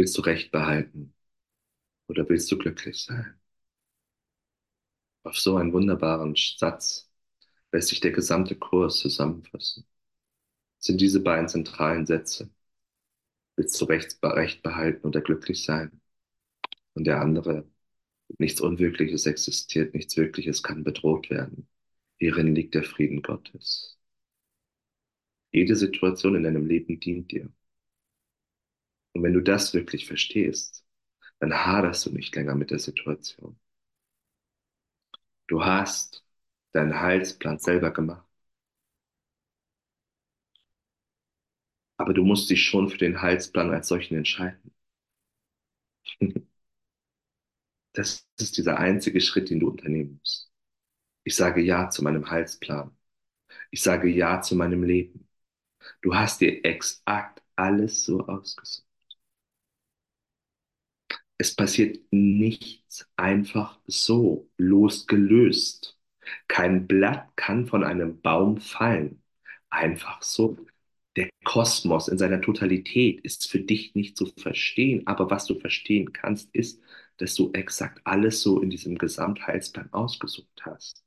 Willst 0.01 0.17
du 0.17 0.23
Recht 0.23 0.51
behalten 0.51 1.13
oder 2.09 2.27
willst 2.31 2.51
du 2.51 2.57
glücklich 2.57 3.05
sein? 3.05 3.39
Auf 5.25 5.37
so 5.37 5.57
einen 5.57 5.75
wunderbaren 5.75 6.35
Satz 6.37 7.11
lässt 7.71 7.89
sich 7.89 8.01
der 8.01 8.13
gesamte 8.13 8.57
Kurs 8.57 8.99
zusammenfassen. 9.01 9.87
Es 10.79 10.87
sind 10.87 11.03
diese 11.03 11.21
beiden 11.21 11.49
zentralen 11.49 12.07
Sätze. 12.07 12.49
Willst 13.57 13.79
du 13.79 13.85
Recht, 13.85 14.19
Recht 14.23 14.63
behalten 14.63 15.07
oder 15.07 15.21
glücklich 15.21 15.65
sein? 15.65 16.01
Und 16.95 17.05
der 17.05 17.21
andere, 17.21 17.69
nichts 18.39 18.63
Unwirkliches 18.63 19.27
existiert, 19.27 19.93
nichts 19.93 20.17
Wirkliches 20.17 20.63
kann 20.63 20.83
bedroht 20.83 21.29
werden. 21.29 21.69
Hierin 22.17 22.55
liegt 22.55 22.75
der 22.75 22.85
Frieden 22.85 23.21
Gottes. 23.21 23.99
Jede 25.53 25.77
Situation 25.77 26.37
in 26.37 26.45
deinem 26.45 26.65
Leben 26.65 27.01
dient 27.01 27.31
dir. 27.33 27.53
Und 29.13 29.23
wenn 29.23 29.35
du 29.35 29.41
das 29.41 29.73
wirklich 29.73 30.07
verstehst, 30.09 30.85
dann 31.41 31.55
haderst 31.55 32.07
du 32.07 32.13
nicht 32.13 32.35
länger 32.37 32.55
mit 32.57 32.71
der 32.73 32.79
Situation. 32.81 33.59
Du 35.49 35.63
hast 35.67 36.25
deinen 36.73 36.99
Heilsplan 36.99 37.59
selber 37.59 37.91
gemacht. 37.93 38.27
Aber 41.99 42.15
du 42.15 42.25
musst 42.25 42.51
dich 42.51 42.65
schon 42.65 42.89
für 42.91 42.99
den 42.99 43.23
Heilsplan 43.23 43.71
als 43.71 43.87
solchen 43.87 44.17
entscheiden. 44.17 44.75
Das 47.93 48.27
ist 48.39 48.57
dieser 48.57 48.79
einzige 48.79 49.21
Schritt, 49.21 49.51
den 49.51 49.61
du 49.61 49.69
unternehmen 49.71 50.19
musst. 50.21 50.51
Ich 51.25 51.37
sage 51.37 51.63
Ja 51.63 51.91
zu 51.91 52.05
meinem 52.05 52.31
Heilsplan. 52.31 52.97
Ich 53.73 53.83
sage 53.83 54.09
Ja 54.11 54.43
zu 54.43 54.57
meinem 54.57 54.83
Leben. 54.85 55.29
Du 56.03 56.15
hast 56.17 56.41
dir 56.43 56.65
exakt 56.67 57.43
alles 57.57 58.05
so 58.05 58.27
ausgesucht. 58.29 58.87
Es 61.41 61.55
passiert 61.57 61.99
nichts 62.11 63.09
einfach 63.17 63.81
so, 63.87 64.51
losgelöst. 64.59 65.99
Kein 66.49 66.87
Blatt 66.87 67.35
kann 67.35 67.67
von 67.67 67.83
einem 67.83 68.21
Baum 68.21 68.59
fallen. 68.61 69.23
Einfach 69.71 70.21
so. 70.23 70.59
Der 71.17 71.31
Kosmos 71.45 72.09
in 72.09 72.19
seiner 72.19 72.43
Totalität 72.43 73.23
ist 73.23 73.51
für 73.51 73.61
dich 73.61 73.95
nicht 73.95 74.19
zu 74.19 74.27
verstehen, 74.27 75.07
aber 75.07 75.31
was 75.31 75.47
du 75.47 75.59
verstehen 75.59 76.13
kannst, 76.13 76.55
ist, 76.55 76.83
dass 77.17 77.35
du 77.37 77.51
exakt 77.55 78.03
alles 78.05 78.43
so 78.43 78.61
in 78.61 78.69
diesem 78.69 78.99
Gesamtheilsplan 78.99 79.91
ausgesucht 79.95 80.61
hast. 80.67 81.03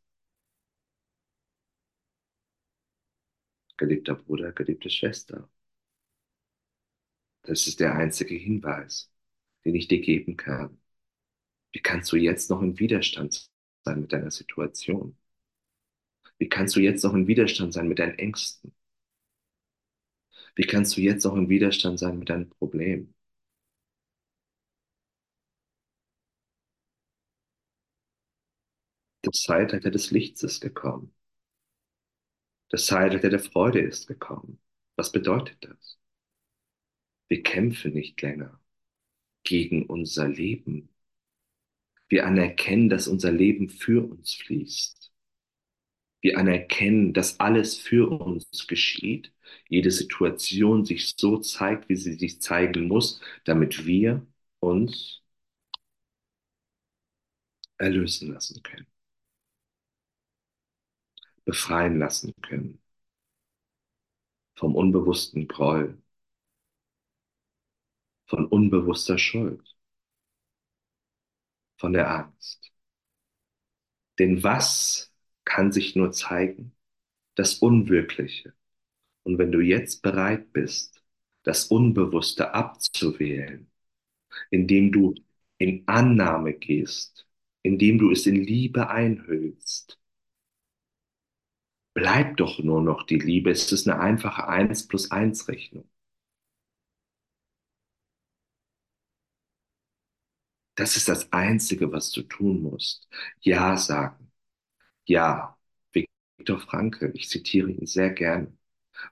Geliebter 3.78 4.16
Bruder, 4.16 4.52
geliebte 4.52 4.90
Schwester. 4.90 5.48
Das 7.44 7.68
ist 7.68 7.80
der 7.80 7.96
einzige 7.96 8.36
Hinweis 8.36 9.13
den 9.66 9.76
ich 9.76 9.88
dir 9.88 10.02
geben 10.02 10.38
kann. 10.38 10.78
Wie 11.74 11.82
kannst 11.82 12.12
du 12.14 12.18
jetzt 12.18 12.50
noch 12.50 12.62
in 12.62 12.80
Widerstand 12.80 13.50
sein 13.84 14.02
mit 14.02 14.14
deiner 14.14 14.32
Situation? 14.32 15.18
Wie 16.38 16.48
kannst 16.48 16.76
du 16.76 16.80
jetzt 16.80 17.04
noch 17.04 17.16
in 17.16 17.26
Widerstand 17.26 17.74
sein 17.74 17.88
mit 17.88 17.98
deinen 17.98 18.20
Ängsten? 18.20 18.72
Wie 20.56 20.66
kannst 20.66 20.98
du 20.98 21.02
jetzt 21.02 21.26
noch 21.26 21.36
in 21.36 21.48
Widerstand 21.48 22.00
sein 22.00 22.18
mit 22.18 22.30
deinen 22.32 22.50
Problemen? 22.50 23.14
Das 29.22 29.42
Zeitalter 29.42 29.92
des 29.92 30.12
Lichts 30.12 30.44
ist 30.44 30.62
gekommen. 30.62 31.14
Das 32.72 32.88
Zeitalter 32.88 33.30
der 33.30 33.40
Freude 33.40 33.80
ist 33.80 34.06
gekommen. 34.08 34.60
Was 34.98 35.14
bedeutet 35.14 35.60
das? 35.64 35.98
Wir 37.28 37.44
kämpfen 37.44 37.92
nicht 37.94 38.22
länger 38.22 38.62
gegen 39.44 39.86
unser 39.86 40.28
Leben. 40.28 40.90
Wir 42.08 42.26
anerkennen, 42.26 42.88
dass 42.90 43.10
unser 43.10 43.32
Leben 43.32 43.68
für 43.70 44.10
uns 44.10 44.34
fließt. 44.36 45.12
Wir 46.22 46.38
anerkennen, 46.40 47.14
dass 47.14 47.40
alles 47.40 47.78
für 47.78 48.10
uns 48.10 48.66
geschieht. 48.68 49.32
jede 49.70 49.92
Situation 49.92 50.86
sich 50.86 51.14
so 51.18 51.38
zeigt, 51.40 51.90
wie 51.90 51.96
sie 51.96 52.14
sich 52.14 52.42
zeigen 52.42 52.88
muss, 52.88 53.22
damit 53.46 53.86
wir 53.86 54.26
uns 54.60 55.22
erlösen 57.78 58.34
lassen 58.34 58.64
können, 58.64 58.88
befreien 61.46 62.00
lassen 62.00 62.34
können 62.42 62.82
vom 64.56 64.76
unbewussten 64.76 65.48
Groll, 65.48 66.02
von 68.34 68.48
unbewusster 68.48 69.20
Schuld, 69.20 69.78
von 71.78 71.94
der 71.94 72.10
Angst. 72.10 72.72
Denn 74.18 74.42
was 74.42 75.14
kann 75.46 75.72
sich 75.72 75.96
nur 75.96 76.12
zeigen? 76.12 76.76
Das 77.36 77.56
Unwirkliche. 77.56 78.56
Und 79.24 79.38
wenn 79.38 79.52
du 79.52 79.60
jetzt 79.60 80.02
bereit 80.02 80.52
bist, 80.52 81.04
das 81.44 81.66
Unbewusste 81.68 82.56
abzuwählen, 82.56 83.72
indem 84.50 84.92
du 84.92 85.14
in 85.60 85.88
Annahme 85.88 86.54
gehst, 86.54 87.28
indem 87.62 88.00
du 88.00 88.10
es 88.12 88.26
in 88.26 88.36
Liebe 88.38 88.90
einhüllst, 88.90 90.00
bleibt 91.96 92.40
doch 92.40 92.60
nur 92.60 92.82
noch 92.84 93.04
die 93.04 93.18
Liebe. 93.20 93.50
Es 93.50 93.72
ist 93.72 93.88
eine 93.88 94.00
einfache 94.00 94.48
1 94.48 94.88
plus 94.88 95.10
1 95.12 95.48
Rechnung. 95.48 95.90
Das 100.76 100.98
ist 100.98 101.08
das 101.08 101.32
Einzige, 101.32 101.92
was 101.92 102.12
du 102.12 102.24
tun 102.24 102.62
musst. 102.64 103.08
Ja 103.42 103.78
sagen. 103.78 104.32
Ja. 105.06 105.58
Viktor 106.40 106.60
Frankl, 106.62 107.12
ich 107.16 107.30
zitiere 107.30 107.72
ihn 107.72 107.88
sehr 107.88 108.12
gerne, 108.12 108.58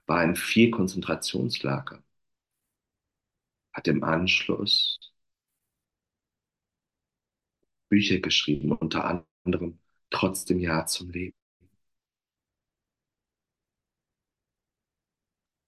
war 0.06 0.24
in 0.24 0.36
vier 0.36 0.70
Konzentrationslager, 0.72 2.02
hat 3.74 3.86
im 3.86 4.02
Anschluss 4.02 4.98
Bücher 7.88 8.18
geschrieben, 8.18 8.72
unter 8.72 9.22
anderem 9.44 9.78
Trotzdem 10.10 10.58
Ja 10.58 10.84
zum 10.86 11.10
Leben. 11.10 11.36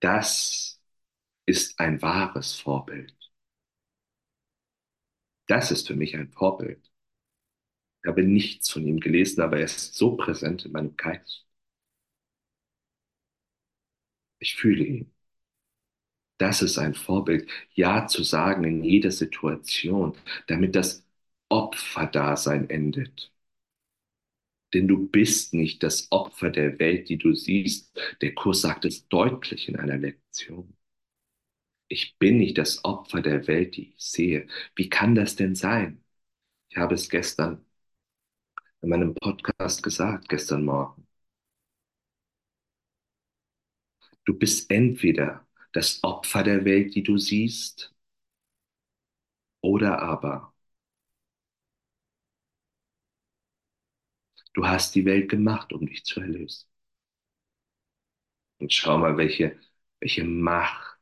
Das 0.00 0.80
ist 1.46 1.80
ein 1.80 2.02
wahres 2.02 2.54
Vorbild. 2.54 3.23
Das 5.46 5.70
ist 5.70 5.86
für 5.86 5.96
mich 5.96 6.16
ein 6.16 6.28
Vorbild. 6.32 6.90
Ich 8.04 8.08
habe 8.08 8.22
nichts 8.22 8.70
von 8.70 8.86
ihm 8.86 9.00
gelesen, 9.00 9.40
aber 9.42 9.58
er 9.58 9.64
ist 9.64 9.94
so 9.96 10.16
präsent 10.16 10.64
in 10.64 10.70
meinem 10.70 10.96
Geist. 10.96 11.44
Ich 14.38 14.54
fühle 14.54 14.84
ihn. 14.84 15.12
Das 16.38 16.62
ist 16.62 16.78
ein 16.78 16.94
Vorbild, 16.94 17.48
Ja 17.74 18.06
zu 18.06 18.22
sagen 18.22 18.62
in 18.64 18.84
jeder 18.84 19.10
Situation, 19.10 20.16
damit 20.46 20.74
das 20.76 21.04
Opferdasein 21.48 22.70
endet. 22.70 23.32
Denn 24.74 24.88
du 24.88 25.08
bist 25.08 25.54
nicht 25.54 25.82
das 25.82 26.08
Opfer 26.12 26.50
der 26.50 26.78
Welt, 26.78 27.08
die 27.08 27.16
du 27.16 27.34
siehst. 27.34 27.98
Der 28.20 28.34
Kurs 28.34 28.60
sagt 28.60 28.84
es 28.84 29.08
deutlich 29.08 29.70
in 29.70 29.76
einer 29.76 29.96
Lektion. 29.96 30.76
Ich 31.94 32.18
bin 32.18 32.38
nicht 32.38 32.58
das 32.58 32.84
Opfer 32.84 33.22
der 33.22 33.46
Welt, 33.46 33.76
die 33.76 33.90
ich 33.90 33.94
sehe. 33.98 34.48
Wie 34.74 34.88
kann 34.90 35.14
das 35.14 35.36
denn 35.36 35.54
sein? 35.54 36.02
Ich 36.70 36.76
habe 36.78 36.94
es 36.96 37.08
gestern 37.10 37.64
in 38.82 38.88
meinem 38.88 39.14
Podcast 39.16 39.82
gesagt, 39.82 40.28
gestern 40.28 40.64
Morgen. 40.64 41.08
Du 44.26 44.34
bist 44.38 44.70
entweder 44.70 45.46
das 45.72 46.04
Opfer 46.04 46.42
der 46.42 46.66
Welt, 46.66 46.94
die 46.94 47.02
du 47.02 47.16
siehst, 47.16 47.94
oder 49.62 50.00
aber 50.00 50.54
du 54.54 54.66
hast 54.66 54.94
die 54.96 55.04
Welt 55.04 55.28
gemacht, 55.28 55.72
um 55.72 55.86
dich 55.86 56.04
zu 56.04 56.18
erlösen. 56.20 56.66
Und 58.58 58.72
schau 58.72 58.98
mal, 58.98 59.16
welche, 59.16 59.56
welche 60.00 60.24
Macht 60.24 60.93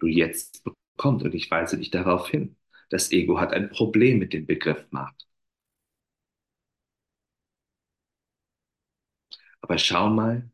du 0.00 0.06
jetzt 0.08 0.64
bekommst. 0.64 1.24
Und 1.24 1.34
ich 1.34 1.50
weise 1.50 1.78
dich 1.78 1.90
darauf 1.90 2.28
hin. 2.28 2.56
Das 2.90 3.12
Ego 3.12 3.40
hat 3.40 3.52
ein 3.52 3.70
Problem 3.70 4.18
mit 4.18 4.32
dem 4.32 4.46
Begriff 4.46 4.86
Macht. 4.90 5.26
Aber 9.62 9.78
schau 9.78 10.10
mal, 10.10 10.50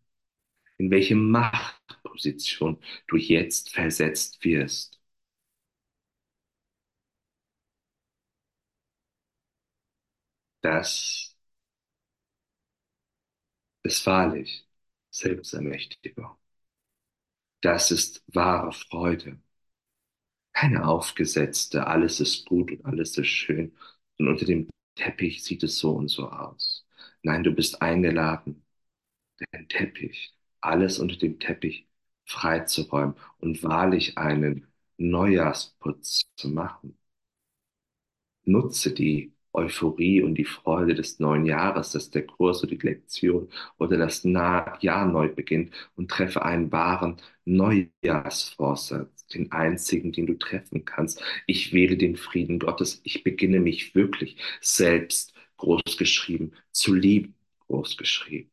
in 0.79 0.91
welche 0.91 1.15
Machtposition 1.17 2.79
du 3.09 3.17
jetzt 3.17 3.71
versetzt 3.75 4.45
wirst. 4.45 5.01
Das 10.61 11.35
ist 13.83 14.05
wahrlich 14.07 14.67
Selbstermächtigung. 15.11 16.37
Das 17.67 17.91
ist 17.91 18.23
wahre 18.29 18.71
Freude. 18.71 19.41
Keine 20.53 20.87
aufgesetzte, 20.89 21.87
alles 21.87 22.21
ist 22.21 22.47
gut 22.47 22.71
und 22.73 22.85
alles 22.85 23.17
ist 23.19 23.27
schön. 23.29 23.77
Und 24.19 24.29
unter 24.29 24.45
dem 24.47 24.69
Teppich 24.95 25.45
sieht 25.45 25.63
es 25.63 25.79
so 25.79 25.93
und 25.93 26.09
so 26.09 26.29
aus. 26.31 26.87
Nein, 27.23 27.45
du 27.45 27.53
bist 27.53 27.83
eingeladen, 27.83 28.65
den 29.55 29.69
Teppich, 29.69 30.35
alles 30.61 30.99
unter 31.01 31.17
dem 31.17 31.39
Teppich 31.41 31.89
freizuräumen 32.27 33.17
und 33.39 33.63
wahrlich 33.65 34.19
einen 34.19 34.67
Neujahrsputz 34.99 36.23
zu 36.37 36.49
machen. 36.51 36.99
Nutze 38.47 38.93
die 38.95 39.36
Euphorie 39.57 40.23
und 40.23 40.35
die 40.37 40.45
Freude 40.45 40.95
des 40.95 41.19
neuen 41.21 41.47
Jahres, 41.47 41.93
dass 41.93 42.11
der 42.11 42.27
Kurs 42.27 42.63
oder 42.63 42.75
die 42.77 42.87
Lektion 42.87 43.49
oder 43.79 43.97
das 43.97 44.23
Jahr 44.25 45.07
neu 45.07 45.29
beginnt 45.29 45.73
und 45.97 46.11
treffe 46.11 46.43
einen 46.45 46.71
wahren 46.73 47.17
Neujahrsvorsatz, 47.45 49.27
den 49.29 49.53
einzigen, 49.53 50.13
den 50.13 50.27
du 50.27 50.35
treffen 50.35 50.85
kannst. 50.85 51.23
Ich 51.47 51.73
wähle 51.73 51.97
den 51.97 52.17
Frieden 52.17 52.59
Gottes. 52.59 53.01
Ich 53.05 53.25
beginne 53.25 53.61
mich 53.61 53.95
wirklich 53.95 54.37
selbst 54.61 55.35
großgeschrieben 55.59 56.55
zu 56.73 56.95
lieben, 56.95 57.35
großgeschrieben. 57.67 58.51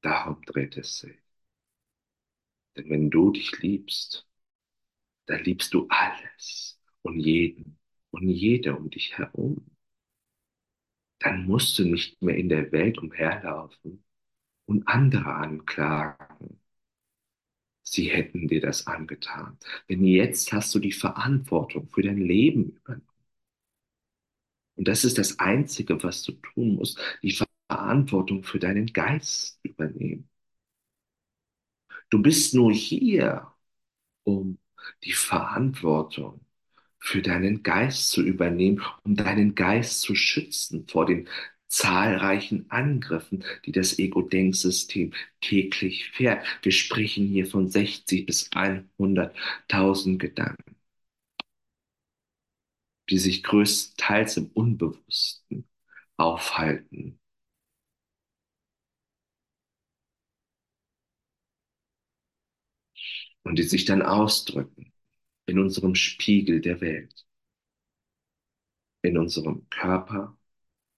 Darum 0.00 0.40
dreht 0.46 0.78
es 0.78 1.00
sich. 1.00 1.18
Denn 2.76 2.90
wenn 2.90 3.10
du 3.10 3.32
dich 3.32 3.58
liebst, 3.60 4.26
dann 5.26 5.42
liebst 5.44 5.74
du 5.74 5.86
alles 5.88 6.80
und 7.02 7.18
jeden 7.18 7.78
und 8.10 8.28
jede 8.28 8.76
um 8.76 8.90
dich 8.90 9.18
herum. 9.18 9.66
Dann 11.18 11.46
musst 11.46 11.78
du 11.78 11.84
nicht 11.84 12.22
mehr 12.22 12.36
in 12.36 12.48
der 12.48 12.72
Welt 12.72 12.98
umherlaufen 12.98 14.04
und 14.66 14.88
andere 14.88 15.34
anklagen. 15.34 16.60
Sie 17.82 18.10
hätten 18.10 18.48
dir 18.48 18.60
das 18.60 18.86
angetan. 18.86 19.58
Denn 19.88 20.04
jetzt 20.04 20.52
hast 20.52 20.74
du 20.74 20.78
die 20.78 20.92
Verantwortung 20.92 21.88
für 21.88 22.02
dein 22.02 22.18
Leben 22.18 22.70
übernommen. 22.72 23.06
Und 24.76 24.88
das 24.88 25.04
ist 25.04 25.18
das 25.18 25.38
Einzige, 25.38 26.02
was 26.02 26.22
du 26.22 26.32
tun 26.32 26.76
musst, 26.76 26.98
die 27.22 27.36
Verantwortung 27.68 28.42
für 28.44 28.58
deinen 28.58 28.86
Geist 28.86 29.58
übernehmen. 29.62 30.28
Du 32.10 32.22
bist 32.22 32.54
nur 32.54 32.72
hier, 32.72 33.52
um 34.24 34.58
die 35.04 35.12
Verantwortung 35.12 36.40
für 36.98 37.22
deinen 37.22 37.62
Geist 37.62 38.10
zu 38.10 38.22
übernehmen, 38.22 38.82
um 39.04 39.16
deinen 39.16 39.54
Geist 39.54 40.00
zu 40.02 40.14
schützen 40.14 40.86
vor 40.88 41.06
den 41.06 41.28
zahlreichen 41.68 42.70
Angriffen, 42.70 43.44
die 43.64 43.72
das 43.72 43.98
Ego-Denksystem 43.98 45.12
täglich 45.40 46.10
fährt. 46.10 46.44
Wir 46.62 46.72
sprechen 46.72 47.26
hier 47.28 47.46
von 47.46 47.68
60 47.68 48.26
bis 48.26 48.50
100.000 48.52 50.18
Gedanken, 50.18 50.76
die 53.10 53.18
sich 53.18 53.42
größtenteils 53.42 54.36
im 54.36 54.50
Unbewussten 54.54 55.68
aufhalten 56.16 57.18
und 63.46 63.58
die 63.58 63.62
sich 63.64 63.84
dann 63.84 64.02
ausdrücken 64.02 64.92
in 65.46 65.58
unserem 65.60 65.94
Spiegel 65.94 66.60
der 66.60 66.80
Welt, 66.80 67.26
in 69.02 69.16
unserem 69.18 69.68
Körper. 69.70 70.36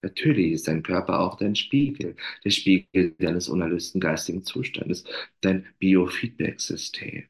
Natürlich 0.01 0.53
ist 0.53 0.67
dein 0.67 0.83
Körper 0.83 1.19
auch 1.21 1.37
dein 1.37 1.55
Spiegel, 1.55 2.15
der 2.45 2.51
Spiegel 2.51 3.15
deines 3.19 3.49
unerlösten 3.49 4.01
geistigen 4.01 4.43
Zustandes, 4.43 5.05
dein 5.41 5.67
Biofeedback-System. 5.79 7.25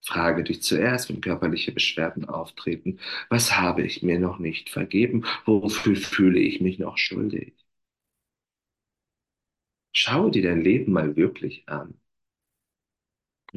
Frage 0.00 0.42
dich 0.42 0.62
zuerst, 0.62 1.10
wenn 1.10 1.20
körperliche 1.20 1.70
Beschwerden 1.72 2.24
auftreten, 2.24 2.98
was 3.28 3.58
habe 3.58 3.82
ich 3.84 4.02
mir 4.02 4.18
noch 4.18 4.38
nicht 4.38 4.70
vergeben? 4.70 5.26
Wofür 5.44 5.96
fühle 5.96 6.38
ich 6.40 6.60
mich 6.62 6.78
noch 6.78 6.96
schuldig? 6.96 7.54
Schau 9.90 10.30
dir 10.30 10.42
dein 10.44 10.60
Leben 10.60 10.92
mal 10.92 11.16
wirklich 11.16 11.68
an 11.68 11.98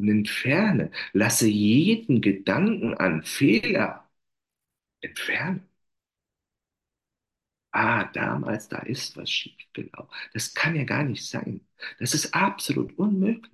entferne, 0.07 0.91
lasse 1.13 1.47
jeden 1.47 2.21
Gedanken 2.21 2.93
an 2.93 3.23
Fehler 3.23 4.05
entfernen. 5.01 5.67
Ah, 7.71 8.05
damals, 8.13 8.67
da 8.67 8.77
ist 8.79 9.15
was 9.17 9.29
schiefgelaufen. 9.29 10.09
Das 10.33 10.53
kann 10.53 10.75
ja 10.75 10.83
gar 10.83 11.03
nicht 11.03 11.25
sein. 11.27 11.61
Das 11.99 12.13
ist 12.13 12.33
absolut 12.33 12.97
unmöglich. 12.97 13.51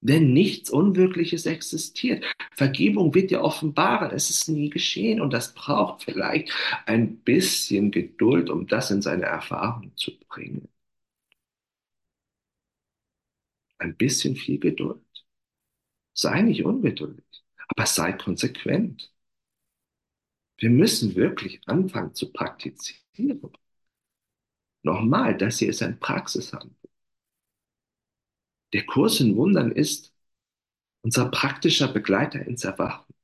Denn 0.00 0.32
nichts 0.32 0.68
Unwirkliches 0.70 1.46
existiert. 1.46 2.24
Vergebung 2.54 3.14
wird 3.14 3.30
dir 3.30 3.40
offenbaren. 3.42 4.10
Es 4.14 4.30
ist 4.30 4.48
nie 4.48 4.68
geschehen 4.68 5.20
und 5.20 5.32
das 5.32 5.54
braucht 5.54 6.02
vielleicht 6.04 6.52
ein 6.86 7.16
bisschen 7.18 7.90
Geduld, 7.92 8.50
um 8.50 8.66
das 8.66 8.90
in 8.90 9.00
seine 9.00 9.24
Erfahrung 9.26 9.92
zu 9.96 10.12
bringen. 10.28 10.68
Ein 13.82 13.96
bisschen 13.96 14.36
viel 14.36 14.60
Geduld. 14.60 15.02
Sei 16.14 16.40
nicht 16.40 16.64
ungeduldig, 16.64 17.26
aber 17.68 17.84
sei 17.84 18.12
konsequent. 18.14 19.12
Wir 20.56 20.70
müssen 20.70 21.14
wirklich 21.14 21.60
anfangen 21.68 22.14
zu 22.14 22.32
praktizieren. 22.32 23.42
Nochmal, 24.84 25.36
das 25.36 25.58
hier 25.58 25.70
ist 25.70 25.82
ein 25.82 25.98
Praxishandel. 25.98 26.76
Der 28.72 28.84
Kurs 28.84 29.20
in 29.20 29.36
Wundern 29.36 29.70
ist 29.70 30.12
unser 31.02 31.30
praktischer 31.30 31.88
Begleiter 31.88 32.46
ins 32.46 32.64
Erwachen. 32.64 33.14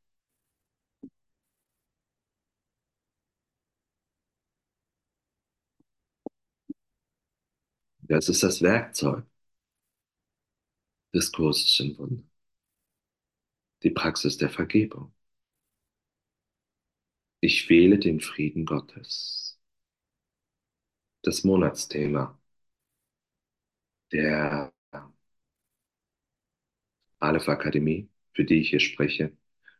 Das 8.02 8.28
ist 8.28 8.42
das 8.42 8.60
Werkzeug 8.60 9.24
des 11.12 11.30
Kurses 11.32 11.78
in 11.80 11.98
Wundern. 11.98 12.30
Die 13.82 13.90
Praxis 13.90 14.36
der 14.36 14.50
Vergebung. 14.50 15.12
Ich 17.40 17.68
wähle 17.68 17.98
den 17.98 18.20
Frieden 18.20 18.64
Gottes. 18.64 19.58
Das 21.22 21.44
Monatsthema 21.44 22.36
der 24.12 24.72
Aleph 27.20 27.48
Akademie, 27.48 28.08
für 28.34 28.44
die 28.44 28.56
ich 28.60 28.70
hier 28.70 28.80
spreche. 28.80 29.36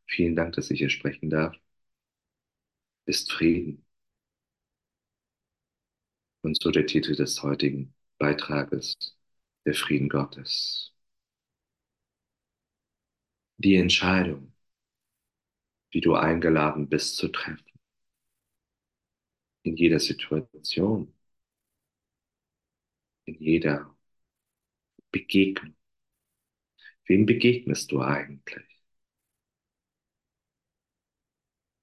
Vielen 0.07 0.37
Dank, 0.37 0.55
dass 0.55 0.71
ich 0.71 0.79
hier 0.79 0.89
sprechen 0.91 1.31
darf. 1.31 1.57
Ist 3.07 3.33
Frieden. 3.33 3.85
Und 6.43 6.61
so 6.61 6.73
der 6.73 6.87
Titel 6.87 7.15
des 7.15 7.45
heutigen 7.45 7.95
Beitrages, 8.19 8.97
der 9.65 9.75
Frieden 9.75 10.09
Gottes. 10.09 10.93
Die 13.59 13.77
Entscheidung, 13.77 14.53
die 15.93 16.01
du 16.01 16.15
eingeladen 16.15 16.89
bist 16.89 17.17
zu 17.19 17.29
treffen, 17.29 17.79
in 19.63 19.77
jeder 19.77 20.01
Situation, 20.01 21.15
in 23.27 23.35
jeder 23.41 23.95
Begegnung. 25.13 25.75
Wem 27.07 27.27
begegnest 27.27 27.91
du 27.91 28.01
eigentlich? 28.01 28.65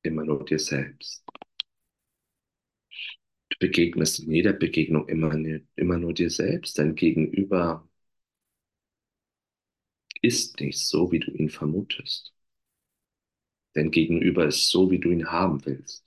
Immer 0.04 0.24
nur 0.24 0.46
dir 0.46 0.60
selbst. 0.60 1.26
Du 3.50 3.58
begegnest 3.60 4.20
in 4.20 4.32
jeder 4.32 4.54
Begegnung 4.54 5.08
immer, 5.10 5.34
immer 5.76 5.98
nur 5.98 6.14
dir 6.14 6.30
selbst. 6.30 6.78
Dein 6.80 6.96
Gegenüber 6.96 7.88
ist 10.26 10.60
nicht 10.60 10.80
so, 10.80 11.12
wie 11.12 11.20
du 11.20 11.32
ihn 11.32 11.50
vermutest. 11.50 12.34
Dein 13.74 13.92
Gegenüber 13.92 14.46
ist 14.48 14.70
so, 14.70 14.90
wie 14.90 15.00
du 15.00 15.12
ihn 15.12 15.32
haben 15.32 15.64
willst. 15.66 16.04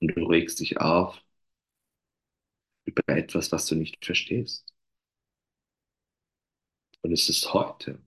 Und 0.00 0.16
du 0.16 0.24
regst 0.26 0.60
dich 0.60 0.78
auf 0.78 1.20
über 2.84 3.02
etwas, 3.08 3.52
was 3.52 3.66
du 3.66 3.74
nicht 3.76 4.04
verstehst. 4.04 4.72
Und 7.02 7.12
es 7.12 7.28
ist 7.28 7.52
heute. 7.54 8.00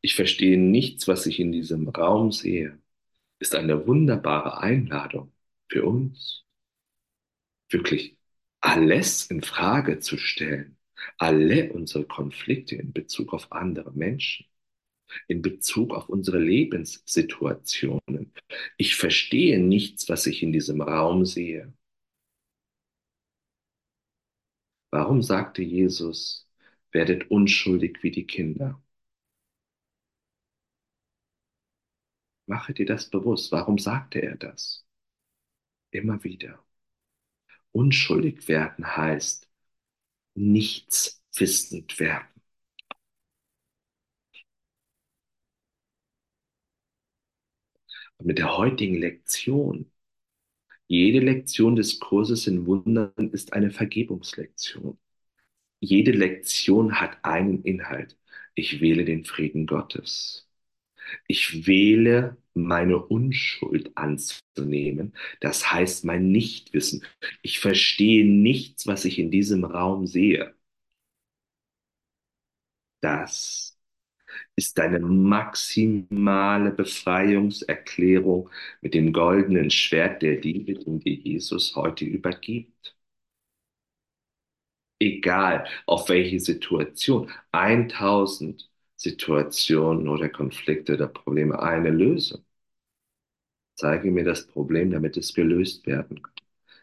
Ich 0.00 0.14
verstehe 0.14 0.58
nichts, 0.58 1.08
was 1.08 1.26
ich 1.26 1.40
in 1.40 1.52
diesem 1.52 1.88
Raum 1.88 2.32
sehe. 2.32 2.78
Ist 3.38 3.54
eine 3.54 3.86
wunderbare 3.86 4.58
Einladung 4.58 5.32
für 5.68 5.84
uns, 5.84 6.44
wirklich 7.68 8.16
alles 8.60 9.26
in 9.26 9.42
Frage 9.42 9.98
zu 10.00 10.16
stellen, 10.16 10.78
alle 11.18 11.72
unsere 11.72 12.04
Konflikte 12.04 12.76
in 12.76 12.92
Bezug 12.92 13.32
auf 13.32 13.52
andere 13.52 13.92
Menschen, 13.92 14.46
in 15.28 15.42
Bezug 15.42 15.92
auf 15.94 16.08
unsere 16.08 16.38
Lebenssituationen. 16.38 18.32
Ich 18.78 18.96
verstehe 18.96 19.58
nichts, 19.60 20.08
was 20.08 20.26
ich 20.26 20.42
in 20.42 20.52
diesem 20.52 20.80
Raum 20.82 21.24
sehe. 21.26 21.72
Warum 24.90 25.22
sagte 25.22 25.62
Jesus, 25.62 26.48
werdet 26.92 27.30
unschuldig 27.30 28.02
wie 28.02 28.10
die 28.12 28.26
Kinder? 28.26 28.80
Mache 32.46 32.72
dir 32.74 32.86
das 32.86 33.10
bewusst. 33.10 33.52
Warum 33.52 33.78
sagte 33.78 34.20
er 34.22 34.36
das? 34.36 34.86
Immer 35.90 36.22
wieder. 36.24 36.64
Unschuldig 37.72 38.48
werden 38.48 38.96
heißt 38.96 39.50
nichts 40.34 41.22
wissend 41.36 41.98
werden. 42.00 42.28
Und 48.16 48.26
mit 48.26 48.38
der 48.38 48.56
heutigen 48.56 48.96
Lektion, 48.96 49.90
jede 50.88 51.20
Lektion 51.20 51.76
des 51.76 52.00
Kurses 52.00 52.46
in 52.46 52.66
Wundern 52.66 53.12
ist 53.32 53.52
eine 53.52 53.70
Vergebungslektion. 53.70 54.98
Jede 55.80 56.12
Lektion 56.12 57.00
hat 57.00 57.24
einen 57.24 57.62
Inhalt. 57.64 58.18
Ich 58.54 58.80
wähle 58.80 59.04
den 59.04 59.24
Frieden 59.24 59.66
Gottes. 59.66 60.48
Ich 61.28 61.66
wähle 61.66 62.36
meine 62.54 62.98
Unschuld 62.98 63.96
anzunehmen. 63.96 65.14
Das 65.40 65.70
heißt 65.72 66.04
mein 66.04 66.30
Nichtwissen. 66.30 67.04
Ich 67.42 67.58
verstehe 67.60 68.24
nichts, 68.26 68.86
was 68.86 69.04
ich 69.04 69.18
in 69.18 69.30
diesem 69.30 69.64
Raum 69.64 70.06
sehe. 70.06 70.54
Das 73.00 73.78
ist 74.56 74.78
deine 74.78 75.00
maximale 75.00 76.72
Befreiungserklärung 76.72 78.50
mit 78.82 78.94
dem 78.94 79.12
goldenen 79.12 79.70
Schwert 79.70 80.22
der 80.22 80.40
Liebe, 80.40 80.74
den 80.74 81.00
dir 81.00 81.14
Jesus 81.14 81.76
heute 81.76 82.04
übergibt. 82.06 82.96
Egal 84.98 85.66
auf 85.86 86.08
welche 86.08 86.40
Situation, 86.40 87.30
1000 87.52 88.70
Situationen 88.96 90.08
oder 90.08 90.28
Konflikte 90.28 90.94
oder 90.94 91.08
Probleme 91.08 91.60
eine 91.60 91.90
Lösung. 91.90 92.44
Zeige 93.76 94.10
mir 94.10 94.24
das 94.24 94.46
Problem, 94.48 94.90
damit 94.90 95.16
es 95.16 95.32
gelöst 95.34 95.86
werden 95.86 96.22
kann. 96.22 96.32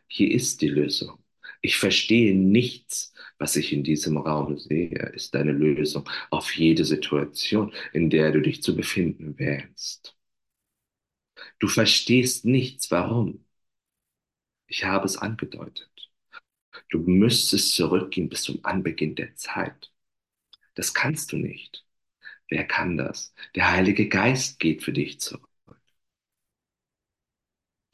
Hier 0.08 0.32
ist 0.32 0.62
die 0.62 0.67
Lösung. 0.69 1.19
Ich 1.62 1.78
verstehe 1.78 2.36
nichts, 2.36 3.13
was 3.38 3.56
ich 3.56 3.74
in 3.74 3.84
diesem 3.84 4.17
Raum 4.17 4.58
sehe, 4.58 5.12
ist 5.15 5.36
deine 5.36 5.52
Lösung 5.54 6.10
auf 6.30 6.54
jede 6.56 6.86
Situation, 6.86 7.74
in 7.93 8.10
der 8.10 8.32
du 8.32 8.41
dich 8.41 8.63
zu 8.63 8.76
befinden 8.76 9.38
wählst. 9.39 10.15
Du 11.60 11.69
verstehst 11.69 12.43
nichts, 12.43 12.91
warum. 12.91 13.45
Ich 14.65 14.86
habe 14.86 15.06
es 15.06 15.17
angedeutet. 15.17 16.12
Du 16.89 17.00
müsstest 17.00 17.76
zurückgehen 17.76 18.30
bis 18.30 18.43
zum 18.43 18.63
Anbeginn 18.65 19.15
der 19.15 19.36
Zeit. 19.36 19.91
Das 20.76 20.93
kannst 20.93 21.32
du 21.32 21.38
nicht. 21.38 21.86
Wer 22.51 22.65
kann 22.65 22.97
das? 22.97 23.33
Der 23.55 23.71
Heilige 23.71 24.07
Geist 24.09 24.59
geht 24.59 24.83
für 24.83 24.93
dich 24.93 25.19
zurück. 25.19 25.49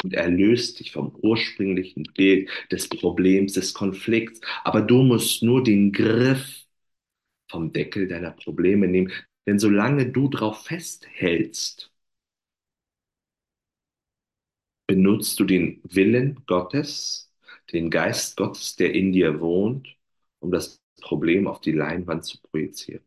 Und 0.04 0.14
er 0.14 0.30
löst 0.30 0.80
dich 0.80 0.92
vom 0.92 1.16
ursprünglichen 1.16 2.04
Bild 2.16 2.50
des 2.72 2.90
Problems, 2.90 3.54
des 3.54 3.74
Konflikts. 3.74 4.42
Aber 4.64 4.82
du 4.82 5.04
musst 5.04 5.44
nur 5.44 5.64
den 5.64 5.92
Griff 5.92 6.66
vom 7.50 7.74
Deckel 7.74 8.08
deiner 8.08 8.32
Probleme 8.32 8.88
nehmen. 8.88 9.12
Denn 9.48 9.60
solange 9.60 10.12
du 10.12 10.30
drauf 10.30 10.66
festhältst, 10.66 11.92
benutzt 14.88 15.40
du 15.40 15.46
den 15.46 15.82
Willen 15.84 16.44
Gottes, 16.46 17.32
den 17.72 17.90
Geist 17.90 18.38
Gottes, 18.38 18.76
der 18.76 18.94
in 18.94 19.12
dir 19.14 19.40
wohnt, 19.40 19.98
um 20.40 20.52
das 20.52 20.82
Problem 21.02 21.48
auf 21.48 21.62
die 21.62 21.72
Leinwand 21.74 22.26
zu 22.26 22.42
projizieren. 22.42 23.04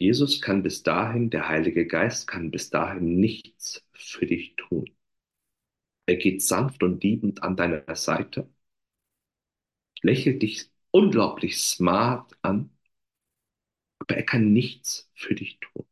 Jesus 0.00 0.40
kann 0.40 0.64
bis 0.64 0.82
dahin, 0.82 1.30
der 1.30 1.48
Heilige 1.48 1.86
Geist 1.86 2.26
kann 2.26 2.50
bis 2.50 2.70
dahin 2.70 3.20
nichts 3.20 3.86
für 3.92 4.26
dich 4.26 4.56
tun. 4.56 4.90
Er 6.04 6.16
geht 6.16 6.42
sanft 6.42 6.82
und 6.82 7.02
liebend 7.02 7.42
an 7.42 7.56
deiner 7.56 7.96
Seite, 7.96 8.46
lächelt 10.02 10.42
dich 10.42 10.70
unglaublich 10.90 11.58
smart 11.58 12.36
an, 12.42 12.68
aber 13.98 14.16
er 14.16 14.24
kann 14.24 14.52
nichts 14.52 15.10
für 15.14 15.34
dich 15.34 15.58
tun, 15.60 15.86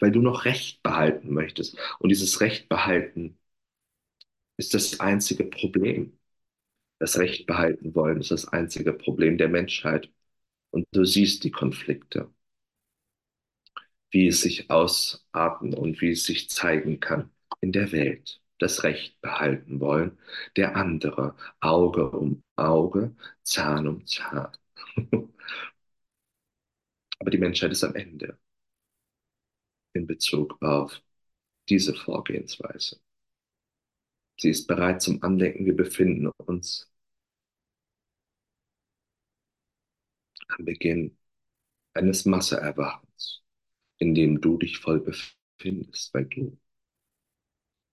weil 0.00 0.10
du 0.12 0.20
noch 0.20 0.44
Recht 0.46 0.82
behalten 0.82 1.32
möchtest. 1.32 1.76
Und 2.00 2.08
dieses 2.10 2.40
Recht 2.40 2.68
behalten 2.68 3.38
ist 4.58 4.74
das 4.74 5.00
einzige 5.00 5.44
Problem. 5.44 6.16
Das 7.00 7.18
Recht 7.18 7.46
behalten 7.46 7.94
wollen 7.94 8.20
ist 8.20 8.30
das 8.32 8.48
einzige 8.48 8.92
Problem 8.94 9.38
der 9.38 9.48
Menschheit. 9.48 10.10
Und 10.72 10.86
du 10.92 11.04
siehst 11.04 11.44
die 11.44 11.52
Konflikte, 11.52 12.28
wie 14.10 14.26
es 14.28 14.40
sich 14.42 14.70
ausarten 14.70 15.74
und 15.74 16.00
wie 16.00 16.10
es 16.12 16.24
sich 16.24 16.50
zeigen 16.50 17.00
kann 17.00 17.30
in 17.60 17.72
der 17.72 17.92
Welt. 17.92 18.40
Das 18.58 18.82
Recht 18.84 19.18
behalten 19.22 19.80
wollen, 19.80 20.18
der 20.56 20.76
andere 20.76 21.34
Auge 21.60 22.10
um 22.10 22.42
Auge, 22.56 23.14
Zahn 23.42 23.88
um 23.88 24.06
Zahn. 24.06 24.48
Aber 27.18 27.30
die 27.30 27.38
Menschheit 27.38 27.72
ist 27.72 27.84
am 27.84 27.94
Ende 27.94 28.36
in 29.92 30.06
Bezug 30.08 30.60
auf 30.62 31.00
diese 31.68 31.94
Vorgehensweise. 31.94 33.00
Sie 34.40 34.50
ist 34.50 34.66
bereit 34.66 35.02
zum 35.02 35.22
Andenken. 35.22 35.66
Wir 35.66 35.76
befinden 35.76 36.26
uns 36.46 36.89
am 40.58 40.64
Beginn 40.64 41.16
eines 41.94 42.26
Masseerwachens, 42.26 43.42
in 43.98 44.14
dem 44.14 44.40
du 44.40 44.58
dich 44.58 44.78
voll 44.78 45.00
befindest, 45.00 46.14
weil 46.14 46.26
du 46.26 46.58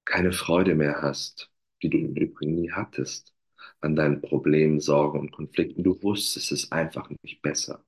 keine 0.05 0.31
Freude 0.31 0.73
mehr 0.73 1.01
hast, 1.03 1.51
die 1.83 1.89
du 1.89 1.99
im 1.99 2.15
Übrigen 2.15 2.55
nie 2.55 2.71
hattest, 2.71 3.35
an 3.81 3.95
deinen 3.95 4.21
Problemen, 4.21 4.79
Sorgen 4.79 5.19
und 5.19 5.31
Konflikten. 5.31 5.83
Du 5.83 6.01
wusstest 6.01 6.51
es 6.51 6.71
einfach 6.71 7.09
nicht 7.21 7.41
besser. 7.43 7.83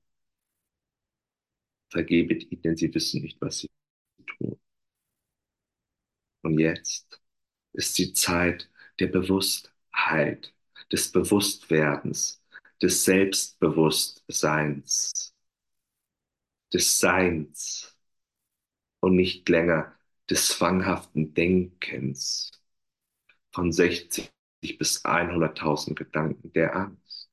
Vergebet 1.90 2.50
ihnen, 2.50 2.62
denn 2.62 2.76
sie 2.76 2.92
wissen 2.94 3.20
nicht, 3.22 3.40
was 3.40 3.58
sie 3.58 3.68
tun. 4.26 4.58
Und 6.42 6.58
jetzt 6.58 7.20
ist 7.72 7.98
die 7.98 8.12
Zeit 8.12 8.70
der 9.00 9.08
Bewusstheit, 9.08 10.54
des 10.92 11.12
Bewusstwerdens, 11.12 12.39
des 12.82 13.04
Selbstbewusstseins, 13.04 15.34
des 16.72 16.98
Seins 16.98 17.96
und 19.00 19.16
nicht 19.16 19.48
länger 19.48 19.94
des 20.28 20.48
zwanghaften 20.48 21.34
Denkens 21.34 22.50
von 23.52 23.72
60 23.72 24.30
bis 24.78 25.04
100.000 25.04 25.94
Gedanken 25.94 26.52
der 26.52 26.76
Angst, 26.76 27.30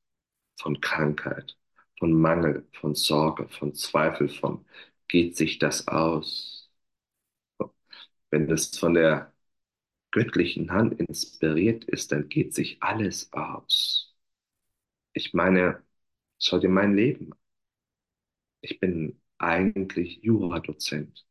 von 0.59 0.79
Krankheit, 0.81 1.57
von 1.99 2.13
Mangel, 2.13 2.67
von 2.73 2.95
Sorge, 2.95 3.47
von 3.49 3.73
Zweifel, 3.75 4.29
von 4.29 4.65
geht 5.07 5.37
sich 5.37 5.59
das 5.59 5.87
aus? 5.87 6.69
Wenn 8.29 8.49
es 8.49 8.77
von 8.77 8.93
der 8.93 9.33
göttlichen 10.11 10.71
Hand 10.71 10.99
inspiriert 10.99 11.83
ist, 11.85 12.11
dann 12.11 12.29
geht 12.29 12.53
sich 12.55 12.81
alles 12.81 13.31
aus. 13.33 14.06
Ich 15.17 15.33
meine, 15.33 15.83
schau 16.39 16.59
dir 16.59 16.69
mein 16.69 16.95
Leben 16.95 17.33
an. 17.33 17.39
Ich 18.61 18.79
bin 18.79 19.19
eigentlich 19.39 20.19
Juradozent. 20.21 21.25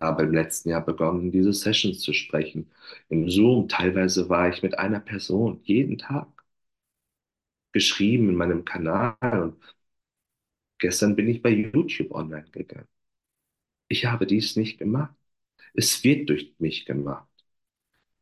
Habe 0.00 0.22
im 0.22 0.32
letzten 0.32 0.68
Jahr 0.68 0.84
begonnen, 0.86 1.32
diese 1.32 1.52
Sessions 1.52 1.98
zu 2.00 2.12
sprechen. 2.12 2.70
Im 3.08 3.28
Zoom, 3.28 3.68
teilweise 3.68 4.28
war 4.28 4.48
ich 4.48 4.62
mit 4.62 4.78
einer 4.78 5.00
Person 5.00 5.60
jeden 5.64 5.98
Tag 5.98 6.28
geschrieben 7.72 8.28
in 8.30 8.36
meinem 8.36 8.64
Kanal 8.64 9.16
und 9.22 9.56
gestern 10.78 11.16
bin 11.16 11.28
ich 11.28 11.42
bei 11.42 11.50
YouTube 11.50 12.12
online 12.12 12.48
gegangen. 12.52 12.86
Ich 13.88 14.04
habe 14.06 14.26
dies 14.26 14.56
nicht 14.56 14.78
gemacht. 14.78 15.14
Es 15.74 16.04
wird 16.04 16.28
durch 16.30 16.54
mich 16.58 16.86
gemacht. 16.86 17.28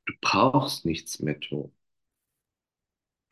Du 0.07 0.12
brauchst 0.21 0.85
nichts 0.85 1.18
mehr 1.18 1.40
tun. 1.40 1.73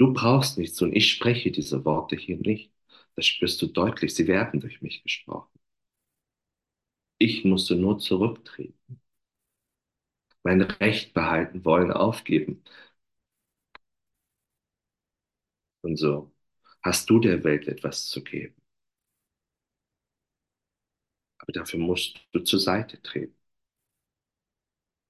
Du 0.00 0.12
brauchst 0.12 0.58
nichts 0.58 0.76
tun. 0.78 0.92
Ich 0.92 1.12
spreche 1.12 1.52
diese 1.52 1.84
Worte 1.84 2.16
hier 2.16 2.36
nicht. 2.38 2.72
Das 3.14 3.24
spürst 3.26 3.62
du 3.62 3.68
deutlich. 3.68 4.12
Sie 4.16 4.26
werden 4.26 4.58
durch 4.60 4.82
mich 4.82 5.04
gesprochen. 5.04 5.60
Ich 7.18 7.44
musste 7.44 7.76
nur 7.76 8.00
zurücktreten. 8.00 9.00
Mein 10.42 10.60
Recht 10.60 11.14
behalten 11.14 11.64
wollen, 11.64 11.90
aufgeben. 11.92 12.62
Und 15.82 15.96
so 15.98 16.32
hast 16.82 17.10
du 17.10 17.18
der 17.20 17.44
Welt 17.44 17.68
etwas 17.68 18.06
zu 18.08 18.22
geben. 18.24 18.54
Aber 21.38 21.52
dafür 21.52 21.78
musst 21.80 22.18
du 22.32 22.38
zur 22.40 22.60
Seite 22.60 23.02
treten. 23.02 23.34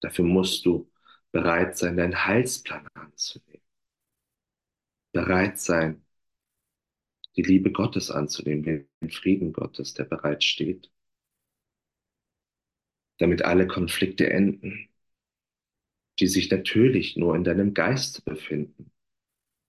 Dafür 0.00 0.26
musst 0.26 0.66
du 0.66 0.90
bereit 1.33 1.79
sein, 1.79 1.96
deinen 1.96 2.26
Heilsplan 2.26 2.87
anzunehmen. 2.94 3.62
Bereit 5.12 5.59
sein, 5.61 6.05
die 7.37 7.42
Liebe 7.42 7.73
Gottes 7.73 8.12
anzunehmen, 8.12 8.62
den 9.01 9.11
Frieden 9.11 9.53
Gottes, 9.53 9.94
der 9.94 10.05
bereit 10.05 10.44
steht, 10.44 10.92
damit 13.18 13.42
alle 13.42 13.66
Konflikte 13.68 14.31
enden, 14.31 14.88
die 16.18 16.27
sich 16.27 16.51
natürlich 16.51 17.16
nur 17.16 17.35
in 17.35 17.44
deinem 17.44 17.75
Geist 17.75 18.25
befinden. 18.25 18.92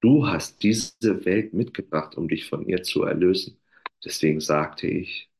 Du 0.02 0.28
hast 0.28 0.64
diese 0.64 1.26
Welt 1.26 1.54
mitgebracht, 1.54 2.18
um 2.18 2.28
dich 2.30 2.48
von 2.48 2.68
ihr 2.68 2.84
zu 2.84 3.04
erlösen. 3.04 3.60
Deswegen 4.04 4.42
sagte 4.42 4.88
ich, 4.88 5.32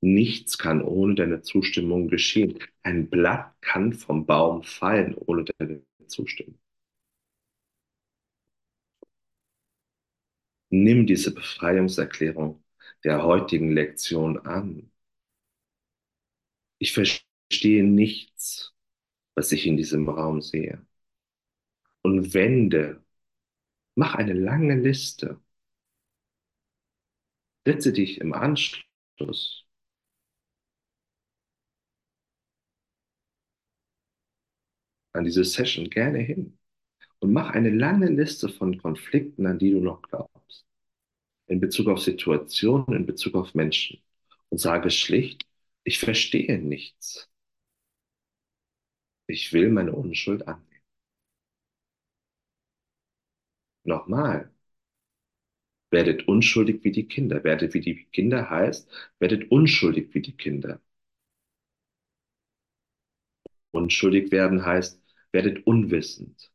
Nichts 0.00 0.58
kann 0.58 0.82
ohne 0.82 1.14
deine 1.14 1.42
Zustimmung 1.42 2.08
geschehen. 2.08 2.58
Ein 2.82 3.08
Blatt 3.10 3.54
kann 3.60 3.92
vom 3.92 4.26
Baum 4.26 4.64
fallen 4.64 5.14
ohne 5.14 5.44
deine 5.58 5.82
Zustimmung. 6.08 6.58
Nimm 10.70 11.06
diese 11.06 11.34
Befreiungserklärung 11.34 12.64
der 13.04 13.22
heutigen 13.22 13.70
Lektion 13.72 14.38
an. 14.46 14.90
Ich 16.78 16.92
verstehe 16.92 17.84
nichts, 17.84 18.74
was 19.36 19.52
ich 19.52 19.66
in 19.66 19.76
diesem 19.76 20.08
Raum 20.08 20.42
sehe. 20.42 20.86
Und 22.02 22.34
wende, 22.34 23.04
mach 23.96 24.14
eine 24.16 24.34
lange 24.34 24.76
Liste. 24.80 25.40
Setze 27.64 27.92
dich 27.92 28.20
im 28.20 28.32
Anschluss 28.32 29.64
an 35.12 35.24
diese 35.26 35.44
Session 35.44 35.90
gerne 35.90 36.20
hin 36.20 36.56
und 37.20 37.32
mach 37.32 37.50
eine 37.50 37.70
lange 37.70 38.08
Liste 38.10 38.48
von 38.48 38.78
Konflikten, 38.78 39.46
an 39.46 39.58
die 39.58 39.72
du 39.72 39.80
noch 39.80 40.02
glaubst. 40.02 40.37
In 41.48 41.60
Bezug 41.60 41.88
auf 41.88 42.00
Situationen, 42.00 42.94
in 42.94 43.06
Bezug 43.06 43.34
auf 43.34 43.54
Menschen. 43.54 44.00
Und 44.50 44.58
sage 44.58 44.90
schlicht, 44.90 45.46
ich 45.84 45.98
verstehe 45.98 46.58
nichts. 46.58 47.28
Ich 49.26 49.52
will 49.52 49.70
meine 49.70 49.92
Unschuld 49.92 50.46
annehmen. 50.48 50.82
Nochmal. 53.84 54.52
Werdet 55.90 56.26
unschuldig 56.28 56.82
wie 56.84 56.92
die 56.92 57.06
Kinder. 57.08 57.44
Werdet 57.44 57.74
wie 57.74 57.80
die 57.80 58.04
Kinder 58.06 58.48
heißt, 58.48 58.90
werdet 59.18 59.50
unschuldig 59.50 60.14
wie 60.14 60.22
die 60.22 60.36
Kinder. 60.36 60.80
Unschuldig 63.70 64.30
werden 64.30 64.64
heißt, 64.66 65.00
werdet 65.32 65.66
unwissend. 65.66 66.52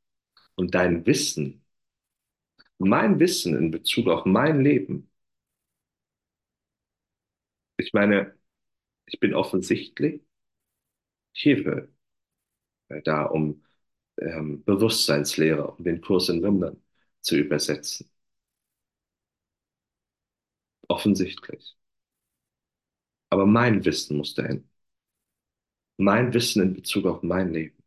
Und 0.56 0.76
dein 0.76 1.06
Wissen, 1.08 1.62
mein 2.78 3.19
Wissen 3.19 3.55
in 3.57 3.71
Bezug 3.71 4.07
auf 4.09 4.26
mein 4.26 4.61
Leben, 4.61 5.09
ich 7.78 7.93
meine, 7.93 8.36
ich 9.07 9.19
bin 9.19 9.34
offensichtlich 9.36 10.21
hierfür 11.34 11.89
äh, 12.89 13.01
da, 13.03 13.24
um 13.26 13.63
ähm, 14.19 14.63
Bewusstseinslehre, 14.65 15.71
um 15.71 15.84
den 15.84 16.01
Kurs 16.01 16.30
in 16.30 16.43
Wundern 16.43 16.84
zu 17.21 17.38
übersetzen. 17.38 18.09
Offensichtlich. 20.88 21.76
Aber 23.30 23.45
mein 23.45 23.84
Wissen 23.86 24.15
musste 24.17 24.43
enden. 24.43 24.69
Mein 25.97 26.32
Wissen 26.36 26.61
in 26.61 26.74
Bezug 26.76 27.05
auf 27.07 27.24
mein 27.24 27.51
Leben 27.51 27.84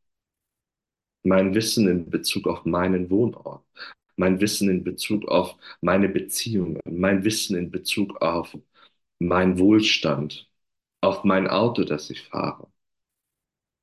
mein 1.22 1.55
Wissen 1.55 1.89
in 1.89 2.09
Bezug 2.09 2.47
auf 2.47 2.64
meinen 2.64 3.11
Wohnort, 3.11 3.64
mein 4.17 4.41
Wissen 4.41 4.69
in 4.71 4.85
Bezug 4.85 5.27
auf 5.29 5.57
meine 5.81 6.09
Beziehungen, 6.09 6.81
mein 6.87 7.25
Wissen 7.25 7.57
in 7.57 7.71
Bezug 7.71 8.21
auf 8.23 8.57
mein 9.19 9.59
Wohlstand, 9.59 10.51
auf 11.03 11.25
mein 11.25 11.49
Auto, 11.49 11.85
das 11.85 12.11
ich 12.11 12.23
fahre. 12.23 12.69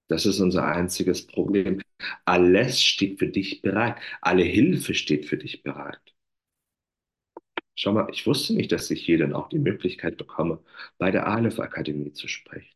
Das 0.08 0.26
ist 0.26 0.40
unser 0.40 0.66
einziges 0.66 1.28
Problem. 1.28 1.82
Alles 2.26 2.82
steht 2.82 3.20
für 3.20 3.28
dich 3.28 3.62
bereit. 3.62 3.98
Alle 4.22 4.44
Hilfe 4.44 4.94
steht 4.94 5.26
für 5.26 5.38
dich 5.38 5.62
bereit. 5.64 6.00
Schau 7.76 7.92
mal, 7.94 8.08
ich 8.12 8.26
wusste 8.26 8.54
nicht, 8.56 8.72
dass 8.72 8.90
ich 8.90 9.06
hier 9.06 9.20
dann 9.20 9.34
auch 9.34 9.48
die 9.50 9.60
Möglichkeit 9.60 10.18
bekomme, 10.18 10.60
bei 10.98 11.12
der 11.12 11.28
Aleph 11.28 11.60
Akademie 11.60 12.12
zu 12.12 12.28
sprechen. 12.28 12.76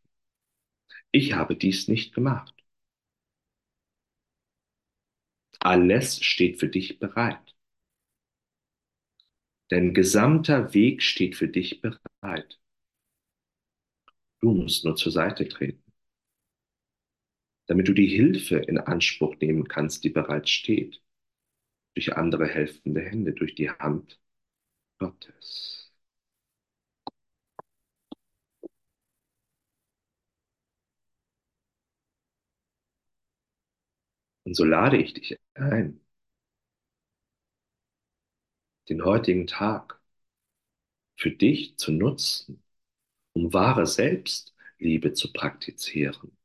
Ich 1.11 1.33
habe 1.33 1.57
dies 1.57 1.89
nicht 1.89 2.13
gemacht. 2.15 2.53
Alles 5.59 6.19
steht 6.25 6.59
für 6.59 6.67
dich 6.67 6.97
bereit. 6.97 7.46
Dein 9.69 9.93
gesamter 9.93 10.73
Weg 10.73 11.01
steht 11.01 11.37
für 11.37 11.47
dich 11.47 11.79
bereit. 11.81 12.59
Du 14.39 14.51
musst 14.51 14.83
nur 14.83 14.95
zur 14.95 15.11
Seite 15.11 15.47
treten, 15.47 15.83
damit 17.67 17.87
du 17.87 17.93
die 17.93 18.07
Hilfe 18.07 18.57
in 18.57 18.77
Anspruch 18.77 19.35
nehmen 19.39 19.67
kannst, 19.67 20.03
die 20.03 20.09
bereits 20.09 20.49
steht, 20.49 21.01
durch 21.95 22.15
andere 22.17 22.47
helfende 22.47 23.01
Hände, 23.01 23.33
durch 23.33 23.55
die 23.55 23.69
Hand 23.71 24.19
Gottes. 24.99 25.91
Und 34.45 34.55
so 34.55 34.63
lade 34.63 34.97
ich 34.97 35.13
dich 35.13 35.37
ein, 35.53 35.99
den 38.89 39.03
heutigen 39.05 39.47
Tag 39.47 39.99
für 41.17 41.31
dich 41.31 41.77
zu 41.77 41.91
nutzen, 41.91 42.63
um 43.33 43.53
wahre 43.53 43.87
Selbstliebe 43.87 45.13
zu 45.13 45.33
praktizieren, 45.33 46.37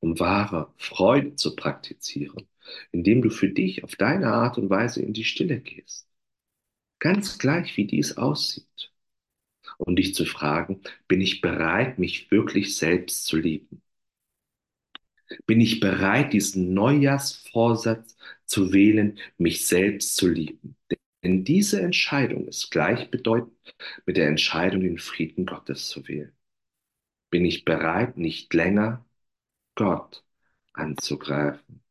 um 0.00 0.18
wahre 0.18 0.72
Freude 0.78 1.34
zu 1.36 1.54
praktizieren, 1.56 2.48
indem 2.92 3.22
du 3.22 3.30
für 3.30 3.48
dich 3.48 3.84
auf 3.84 3.96
deine 3.96 4.28
Art 4.32 4.58
und 4.58 4.70
Weise 4.70 5.02
in 5.02 5.12
die 5.12 5.24
Stille 5.24 5.60
gehst. 5.60 6.08
Ganz 6.98 7.38
gleich, 7.38 7.76
wie 7.76 7.86
dies 7.86 8.16
aussieht. 8.18 8.92
Um 9.78 9.96
dich 9.96 10.14
zu 10.14 10.24
fragen, 10.26 10.82
bin 11.08 11.20
ich 11.20 11.40
bereit, 11.40 11.98
mich 11.98 12.30
wirklich 12.30 12.76
selbst 12.76 13.26
zu 13.26 13.36
lieben? 13.36 13.82
Bin 15.46 15.60
ich 15.60 15.80
bereit, 15.80 16.32
diesen 16.32 16.72
Neujahrsvorsatz 16.74 18.16
zu 18.46 18.72
wählen, 18.72 19.18
mich 19.38 19.66
selbst 19.66 20.16
zu 20.16 20.28
lieben? 20.28 20.76
Denn 21.24 21.44
diese 21.44 21.80
Entscheidung 21.82 22.46
ist 22.48 22.70
gleichbedeutend 22.70 23.52
mit 24.06 24.16
der 24.16 24.28
Entscheidung, 24.28 24.80
den 24.82 24.98
Frieden 24.98 25.46
Gottes 25.46 25.88
zu 25.88 26.06
wählen. 26.08 26.32
Bin 27.30 27.44
ich 27.44 27.64
bereit, 27.64 28.16
nicht 28.18 28.52
länger 28.54 29.06
Gott 29.76 30.24
anzugreifen? 30.74 31.82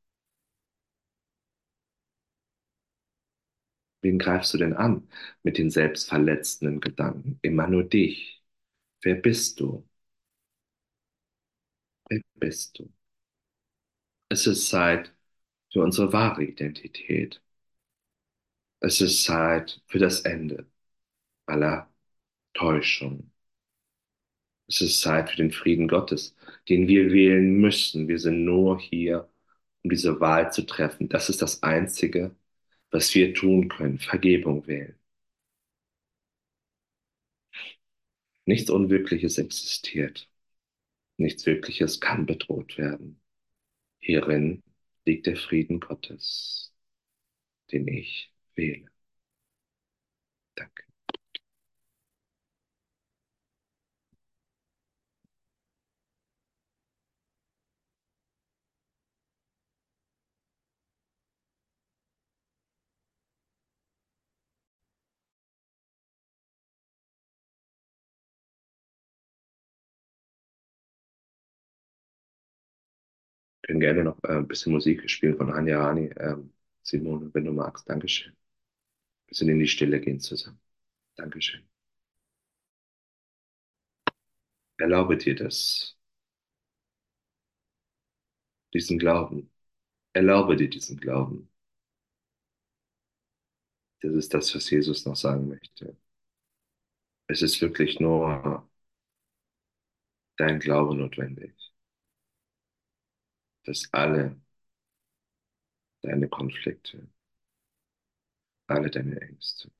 Wen 4.01 4.20
greifst 4.20 4.53
du 4.53 4.58
denn 4.58 4.72
an 4.74 5.10
mit 5.43 5.58
den 5.58 5.70
selbstverletzenden 5.70 6.80
Gedanken? 6.80 7.39
Immer 7.41 7.68
nur 7.68 7.84
dich. 7.84 8.41
Wer 9.01 9.16
bist 9.16 9.60
du? 9.62 9.88
Wer 12.10 12.22
bist 12.39 12.80
du? 12.80 12.91
Es 14.30 14.45
ist 14.45 14.70
Zeit 14.70 15.14
für 15.76 15.82
unsere 15.82 16.13
wahre 16.13 16.45
Identität. 16.45 17.41
Es 18.80 19.01
ist 19.01 19.26
Zeit 19.26 19.82
für 19.88 19.99
das 19.99 20.21
Ende 20.21 20.65
aller 21.47 21.91
Täuschung. 22.53 23.32
Es 24.67 24.82
ist 24.82 25.01
Zeit 25.01 25.30
für 25.32 25.38
den 25.38 25.51
Frieden 25.51 25.88
Gottes, 25.89 26.36
den 26.69 26.88
wir 26.88 27.11
wählen 27.11 27.57
müssen. 27.59 28.07
Wir 28.07 28.19
sind 28.19 28.45
nur 28.45 28.80
hier, 28.80 29.30
um 29.84 29.89
diese 29.89 30.19
Wahl 30.21 30.51
zu 30.53 30.65
treffen. 30.65 31.09
Das 31.09 31.30
ist 31.30 31.41
das 31.41 31.61
Einzige, 31.63 32.36
was 32.91 33.13
wir 33.15 33.34
tun 33.34 33.67
können. 33.69 33.99
Vergebung 33.99 34.67
wählen. 34.67 34.97
Nichts 38.45 38.69
Unwirkliches 38.69 39.38
existiert. 39.38 40.30
Nichts 41.17 41.45
Wirkliches 41.45 41.99
kann 41.99 42.26
bedroht 42.26 42.78
werden. 42.78 43.19
Hierin 43.99 44.63
liegt 45.06 45.26
der 45.28 45.36
Frieden 45.38 45.80
Gottes, 45.80 46.74
den 47.72 47.88
ich 47.88 48.34
wähle. 48.56 48.88
Danke. 50.56 50.84
Können 73.66 73.80
gerne 73.80 74.03
noch 74.03 74.24
äh, 74.24 74.34
ein 74.38 74.47
bisschen 74.47 74.74
Musik 74.74 75.09
spielen 75.09 75.38
von 75.38 75.51
Anja 75.51 75.80
Rani. 75.84 76.09
Ähm, 76.20 76.53
Simone, 76.84 77.32
wenn 77.34 77.45
du 77.45 77.51
magst. 77.53 77.89
Dankeschön. 77.89 78.34
Wir 78.34 78.38
bisschen 79.30 79.49
in 79.49 79.59
die 79.59 79.68
Stille 79.68 80.01
gehen 80.01 80.20
zusammen. 80.22 80.59
Dankeschön. 81.18 81.63
Erlaube 84.78 85.18
dir 85.18 85.36
das, 85.36 85.97
diesen 88.76 88.99
Glauben. 88.99 89.49
Erlaube 90.13 90.55
dir 90.57 90.70
diesen 90.70 90.97
Glauben. 90.99 91.49
Das 93.99 94.13
ist 94.13 94.34
das, 94.34 94.55
was 94.55 94.70
Jesus 94.70 95.05
noch 95.05 95.18
sagen 95.18 95.49
möchte. 95.49 95.97
Es 97.28 97.43
ist 97.43 97.61
wirklich 97.61 97.99
nur 97.99 98.68
dein 100.38 100.59
Glaube 100.59 100.95
notwendig, 100.95 101.64
dass 103.66 103.89
alle 103.91 104.36
deine 106.03 106.30
Konflikte, 106.30 107.09
alle 108.68 108.91
deine 108.91 109.20
Ängste, 109.22 109.72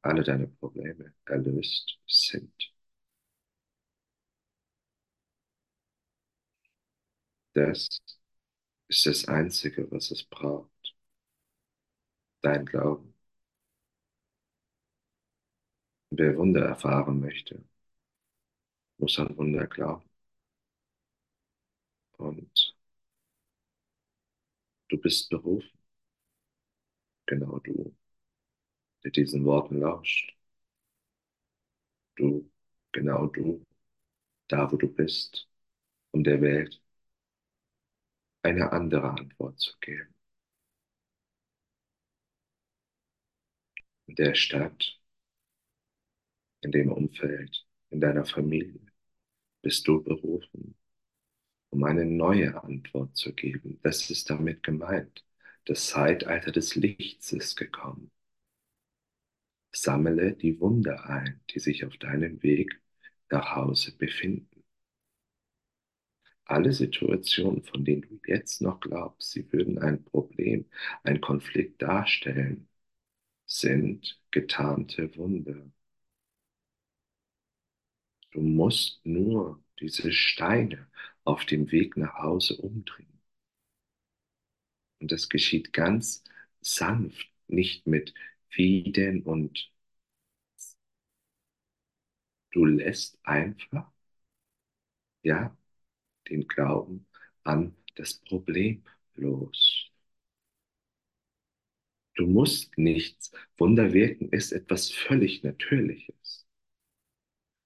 alle 0.00 0.22
deine 0.24 0.46
Probleme 0.46 1.12
erlöst 1.26 1.98
sind. 2.06 2.72
Das 7.54 7.88
ist 8.88 9.06
das 9.06 9.26
Einzige, 9.28 9.90
was 9.90 10.10
es 10.12 10.24
braucht. 10.24 10.94
Dein 12.40 12.64
Glauben. 12.64 13.12
Wer 16.10 16.36
Wunder 16.36 16.62
erfahren 16.66 17.20
möchte, 17.20 17.62
muss 18.98 19.18
an 19.18 19.34
Wunder 19.38 19.66
glauben. 19.66 20.04
Und 22.18 22.74
du 24.88 24.98
bist 24.98 25.30
berufen, 25.30 25.70
genau 27.26 27.60
du, 27.60 27.94
der 29.04 29.10
diesen 29.10 29.46
Worten 29.46 29.80
lauscht. 29.80 30.36
Du, 32.16 32.50
genau 32.92 33.26
du, 33.28 33.64
da 34.48 34.70
wo 34.72 34.76
du 34.76 34.88
bist, 34.88 35.48
um 36.12 36.24
der 36.24 36.40
Welt 36.42 36.82
eine 38.42 38.72
andere 38.72 39.10
Antwort 39.10 39.60
zu 39.60 39.72
geben. 39.78 40.14
In 44.08 44.16
der 44.16 44.34
Stadt, 44.34 44.98
in 46.60 46.70
dem 46.70 46.92
Umfeld, 46.92 47.66
in 47.88 47.98
deiner 48.02 48.26
Familie 48.26 48.78
bist 49.62 49.88
du 49.88 50.02
berufen, 50.02 50.75
um 51.70 51.84
eine 51.84 52.04
neue 52.04 52.62
Antwort 52.64 53.16
zu 53.16 53.32
geben. 53.34 53.78
Das 53.82 54.10
ist 54.10 54.30
damit 54.30 54.62
gemeint. 54.62 55.24
Das 55.64 55.86
Zeitalter 55.86 56.52
des 56.52 56.74
Lichts 56.76 57.32
ist 57.32 57.56
gekommen. 57.56 58.10
Sammle 59.70 60.32
die 60.32 60.58
Wunder 60.60 61.08
ein, 61.08 61.40
die 61.50 61.60
sich 61.60 61.84
auf 61.84 61.96
deinem 61.98 62.42
Weg 62.42 62.80
nach 63.30 63.54
Hause 63.54 63.96
befinden. 63.96 64.64
Alle 66.44 66.72
Situationen, 66.72 67.62
von 67.62 67.84
denen 67.84 68.02
du 68.02 68.18
jetzt 68.26 68.60
noch 68.60 68.80
glaubst, 68.80 69.30
sie 69.32 69.52
würden 69.52 69.78
ein 69.78 70.02
Problem, 70.02 70.64
ein 71.04 71.20
Konflikt 71.20 71.82
darstellen, 71.82 72.68
sind 73.46 74.20
getarnte 74.30 75.16
Wunder. 75.16 75.70
Du 78.30 78.40
musst 78.40 79.04
nur 79.04 79.60
diese 79.80 80.12
Steine 80.12 80.86
auf 81.26 81.44
dem 81.44 81.70
Weg 81.72 81.96
nach 81.96 82.14
Hause 82.18 82.56
umdrehen. 82.56 83.20
Und 85.00 85.10
das 85.12 85.28
geschieht 85.30 85.72
ganz 85.72 86.22
sanft, 86.60 87.28
nicht 87.48 87.86
mit 87.86 88.12
Wieden 88.50 89.22
und 89.22 89.70
Du 92.50 92.64
lässt 92.64 93.20
einfach, 93.22 93.92
ja, 95.22 95.56
den 96.30 96.48
Glauben 96.48 97.06
an 97.44 97.76
das 97.96 98.14
Problem 98.20 98.84
los. 99.16 99.90
Du 102.16 102.26
musst 102.26 102.76
nichts. 102.78 103.30
Wunder 103.56 103.92
wirken 103.92 104.30
ist 104.30 104.50
etwas 104.50 104.90
völlig 104.90 105.44
Natürliches. 105.44 106.46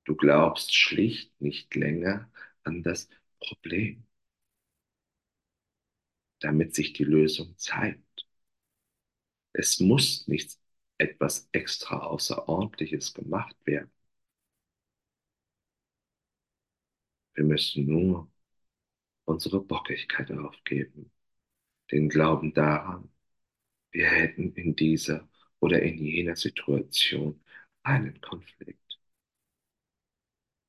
Du 0.04 0.14
glaubst 0.14 0.74
schlicht 0.74 1.40
nicht 1.40 1.74
länger 1.74 2.30
an 2.64 2.82
das 2.82 3.08
Problem, 3.40 4.06
damit 6.40 6.74
sich 6.74 6.92
die 6.92 7.04
Lösung 7.04 7.56
zeigt. 7.56 8.26
Es 9.52 9.78
muss 9.78 10.26
nichts 10.26 10.60
etwas 10.98 11.48
extra 11.52 12.00
Außerordentliches 12.00 13.14
gemacht 13.14 13.54
werden. 13.64 13.92
Wir 17.34 17.42
müssen 17.44 17.86
nur 17.86 18.30
unsere 19.26 19.60
Bockigkeit 19.60 20.30
aufgeben, 20.32 21.12
den 21.92 22.08
Glauben 22.08 22.54
daran, 22.54 23.10
wir 23.92 24.08
hätten 24.10 24.54
in 24.54 24.76
dieser 24.76 25.28
oder 25.60 25.82
in 25.82 25.98
jener 25.98 26.36
Situation 26.36 27.42
einen 27.84 28.20
Konflikt. 28.20 29.00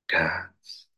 Ganz. 0.07 0.90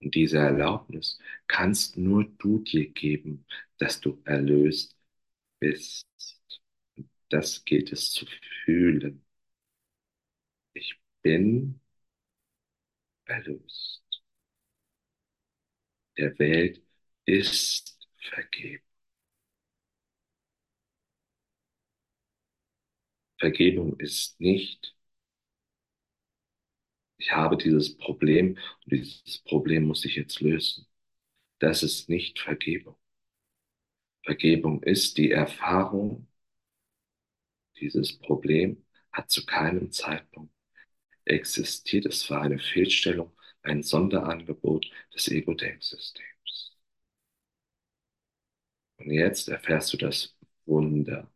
Und 0.00 0.14
diese 0.14 0.38
Erlaubnis 0.38 1.18
kannst 1.48 1.96
nur 1.96 2.24
du 2.38 2.60
dir 2.60 2.88
geben, 2.90 3.46
dass 3.78 4.00
du 4.00 4.20
erlöst 4.24 4.96
bist. 5.60 6.06
Und 6.96 7.10
das 7.30 7.64
gilt 7.64 7.92
es 7.92 8.12
zu 8.12 8.26
fühlen. 8.64 9.24
Ich 10.72 10.98
bin 11.22 11.78
erlöst. 13.26 14.02
Der 16.18 16.38
Welt 16.38 16.82
ist 17.24 17.98
vergeben. 18.18 18.84
Vergebung 23.38 23.98
ist 23.98 24.38
nicht, 24.40 24.94
ich 27.18 27.32
habe 27.32 27.56
dieses 27.56 27.96
Problem 27.98 28.58
und 28.84 28.92
dieses 28.92 29.40
Problem 29.40 29.84
muss 29.84 30.04
ich 30.04 30.16
jetzt 30.16 30.40
lösen. 30.40 30.86
Das 31.60 31.82
ist 31.82 32.08
nicht 32.08 32.38
Vergebung. 32.40 32.96
Vergebung 34.24 34.82
ist 34.84 35.18
die 35.18 35.30
Erfahrung, 35.32 36.28
dieses 37.80 38.18
Problem 38.18 38.84
hat 39.12 39.30
zu 39.30 39.46
keinem 39.46 39.90
Zeitpunkt 39.90 40.52
existiert. 41.24 42.06
Es 42.06 42.28
war 42.30 42.42
eine 42.42 42.58
Fehlstellung, 42.58 43.32
ein 43.62 43.82
Sonderangebot 43.82 44.90
des 45.14 45.28
Ego-Denksystems. 45.28 46.76
Und 48.98 49.10
jetzt 49.12 49.48
erfährst 49.48 49.92
du 49.92 49.96
das 49.96 50.36
Wunder, 50.66 51.30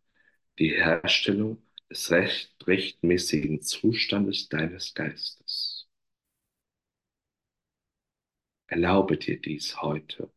die 0.58 0.70
Herstellung 0.70 1.62
des 1.90 2.10
recht, 2.10 2.54
rechtmäßigen 2.66 3.62
Zustandes 3.62 4.48
deines 4.48 4.94
Geistes. 4.94 5.71
Erlaube 8.72 9.18
dir 9.18 9.38
dies 9.38 9.82
heute. 9.82 10.32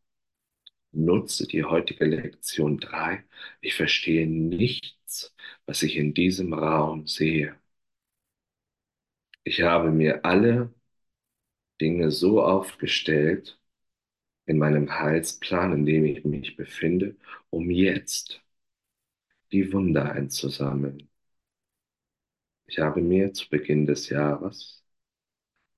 Nutze 0.92 1.46
die 1.46 1.64
heutige 1.64 2.04
Lektion 2.04 2.78
3. 2.78 3.24
Ich 3.62 3.74
verstehe 3.74 4.26
nichts, 4.26 5.34
was 5.64 5.82
ich 5.82 5.96
in 5.96 6.12
diesem 6.12 6.52
Raum 6.52 7.06
sehe. 7.06 7.58
Ich 9.44 9.62
habe 9.62 9.90
mir 9.90 10.24
alle 10.26 10.74
Dinge 11.80 12.10
so 12.10 12.42
aufgestellt 12.42 13.58
in 14.46 14.58
meinem 14.58 14.90
Heilsplan, 14.98 15.72
in 15.72 15.86
dem 15.86 16.04
ich 16.04 16.24
mich 16.26 16.56
befinde, 16.56 17.16
um 17.50 17.70
jetzt 17.70 18.42
die 19.50 19.72
Wunder 19.72 20.12
einzusammeln. 20.12 21.08
Ich 22.66 22.78
habe 22.78 23.00
mir 23.00 23.32
zu 23.32 23.48
Beginn 23.48 23.86
des 23.86 24.08
Jahres 24.08 24.84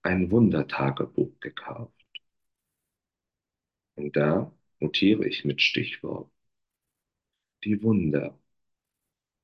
ein 0.02 0.30
Wundertagebuch 0.30 1.40
gekauft. 1.40 1.97
Und 3.98 4.16
da 4.16 4.50
notiere 4.80 5.28
ich 5.28 5.44
mit 5.44 5.60
Stichworten 5.60 6.30
die 7.62 7.80
Wunder, 7.84 8.36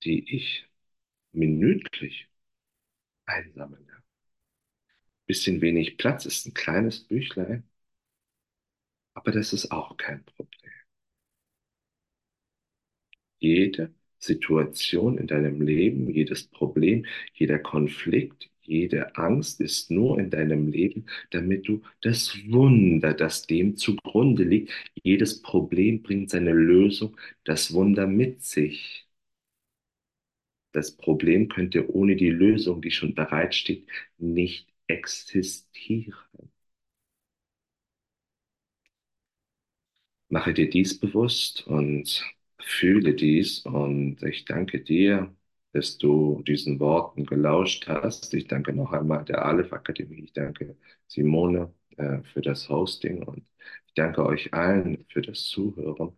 die 0.05 0.32
ich 0.36 0.68
minütlich 1.32 2.28
einsammle. 3.26 4.02
Bisschen 5.26 5.61
wenig 5.61 5.98
Platz 5.98 6.24
ist 6.24 6.46
ein 6.46 6.55
kleines 6.55 7.00
Büchlein, 7.00 7.68
aber 9.14 9.32
das 9.32 9.52
ist 9.52 9.72
auch 9.72 9.96
kein 9.96 10.24
Problem. 10.24 10.70
Jede 13.38 13.94
Situation 14.18 15.18
in 15.18 15.28
deinem 15.28 15.61
Leben, 15.62 16.11
jedes 16.11 16.48
Problem, 16.48 17.07
jeder 17.34 17.61
Konflikt, 17.61 18.50
jede 18.67 19.17
Angst 19.17 19.61
ist 19.61 19.91
nur 19.91 20.19
in 20.19 20.31
deinem 20.31 20.69
Leben, 20.69 21.07
damit 21.31 21.69
du 21.69 21.83
das 22.03 22.37
Wunder, 22.51 23.15
das 23.15 23.47
dem 23.47 23.77
zugrunde 23.77 24.45
liegt, 24.45 24.73
jedes 25.03 25.43
Problem 25.43 26.03
bringt 26.03 26.31
seine 26.31 26.53
Lösung, 26.53 27.17
das 27.45 27.73
Wunder 27.73 28.07
mit 28.07 28.43
sich. 28.43 29.07
Das 30.73 30.95
Problem 30.99 31.49
könnte 31.49 31.91
ohne 31.91 32.17
die 32.17 32.29
Lösung, 32.29 32.83
die 32.83 32.91
schon 32.91 33.15
bereitsteht, 33.15 33.87
nicht 34.19 34.69
existieren. 34.89 36.12
Mache 40.29 40.53
dir 40.55 40.69
dies 40.69 40.99
bewusst 41.01 41.67
und 41.67 42.25
fühle 42.61 43.15
dies 43.15 43.61
und 43.61 44.23
ich 44.23 44.45
danke 44.45 44.81
dir, 44.81 45.35
dass 45.75 45.99
du 45.99 46.43
diesen 46.47 46.81
Worten 46.81 47.27
gelauscht 47.27 47.89
hast. 47.89 48.35
Ich 48.35 48.49
danke 48.49 48.72
noch 48.75 48.93
einmal 48.93 49.25
der 49.27 49.45
Aleph 49.45 49.72
Akademie. 49.75 50.25
Ich 50.25 50.33
danke 50.35 50.77
Simone 51.09 51.75
äh, 51.99 52.22
für 52.33 52.41
das 52.43 52.68
Hosting 52.70 53.22
und 53.25 53.45
ich 53.87 53.95
danke 53.95 54.25
euch 54.27 54.55
allen 54.55 55.05
für 55.11 55.22
das 55.22 55.45
Zuhören. 55.49 56.16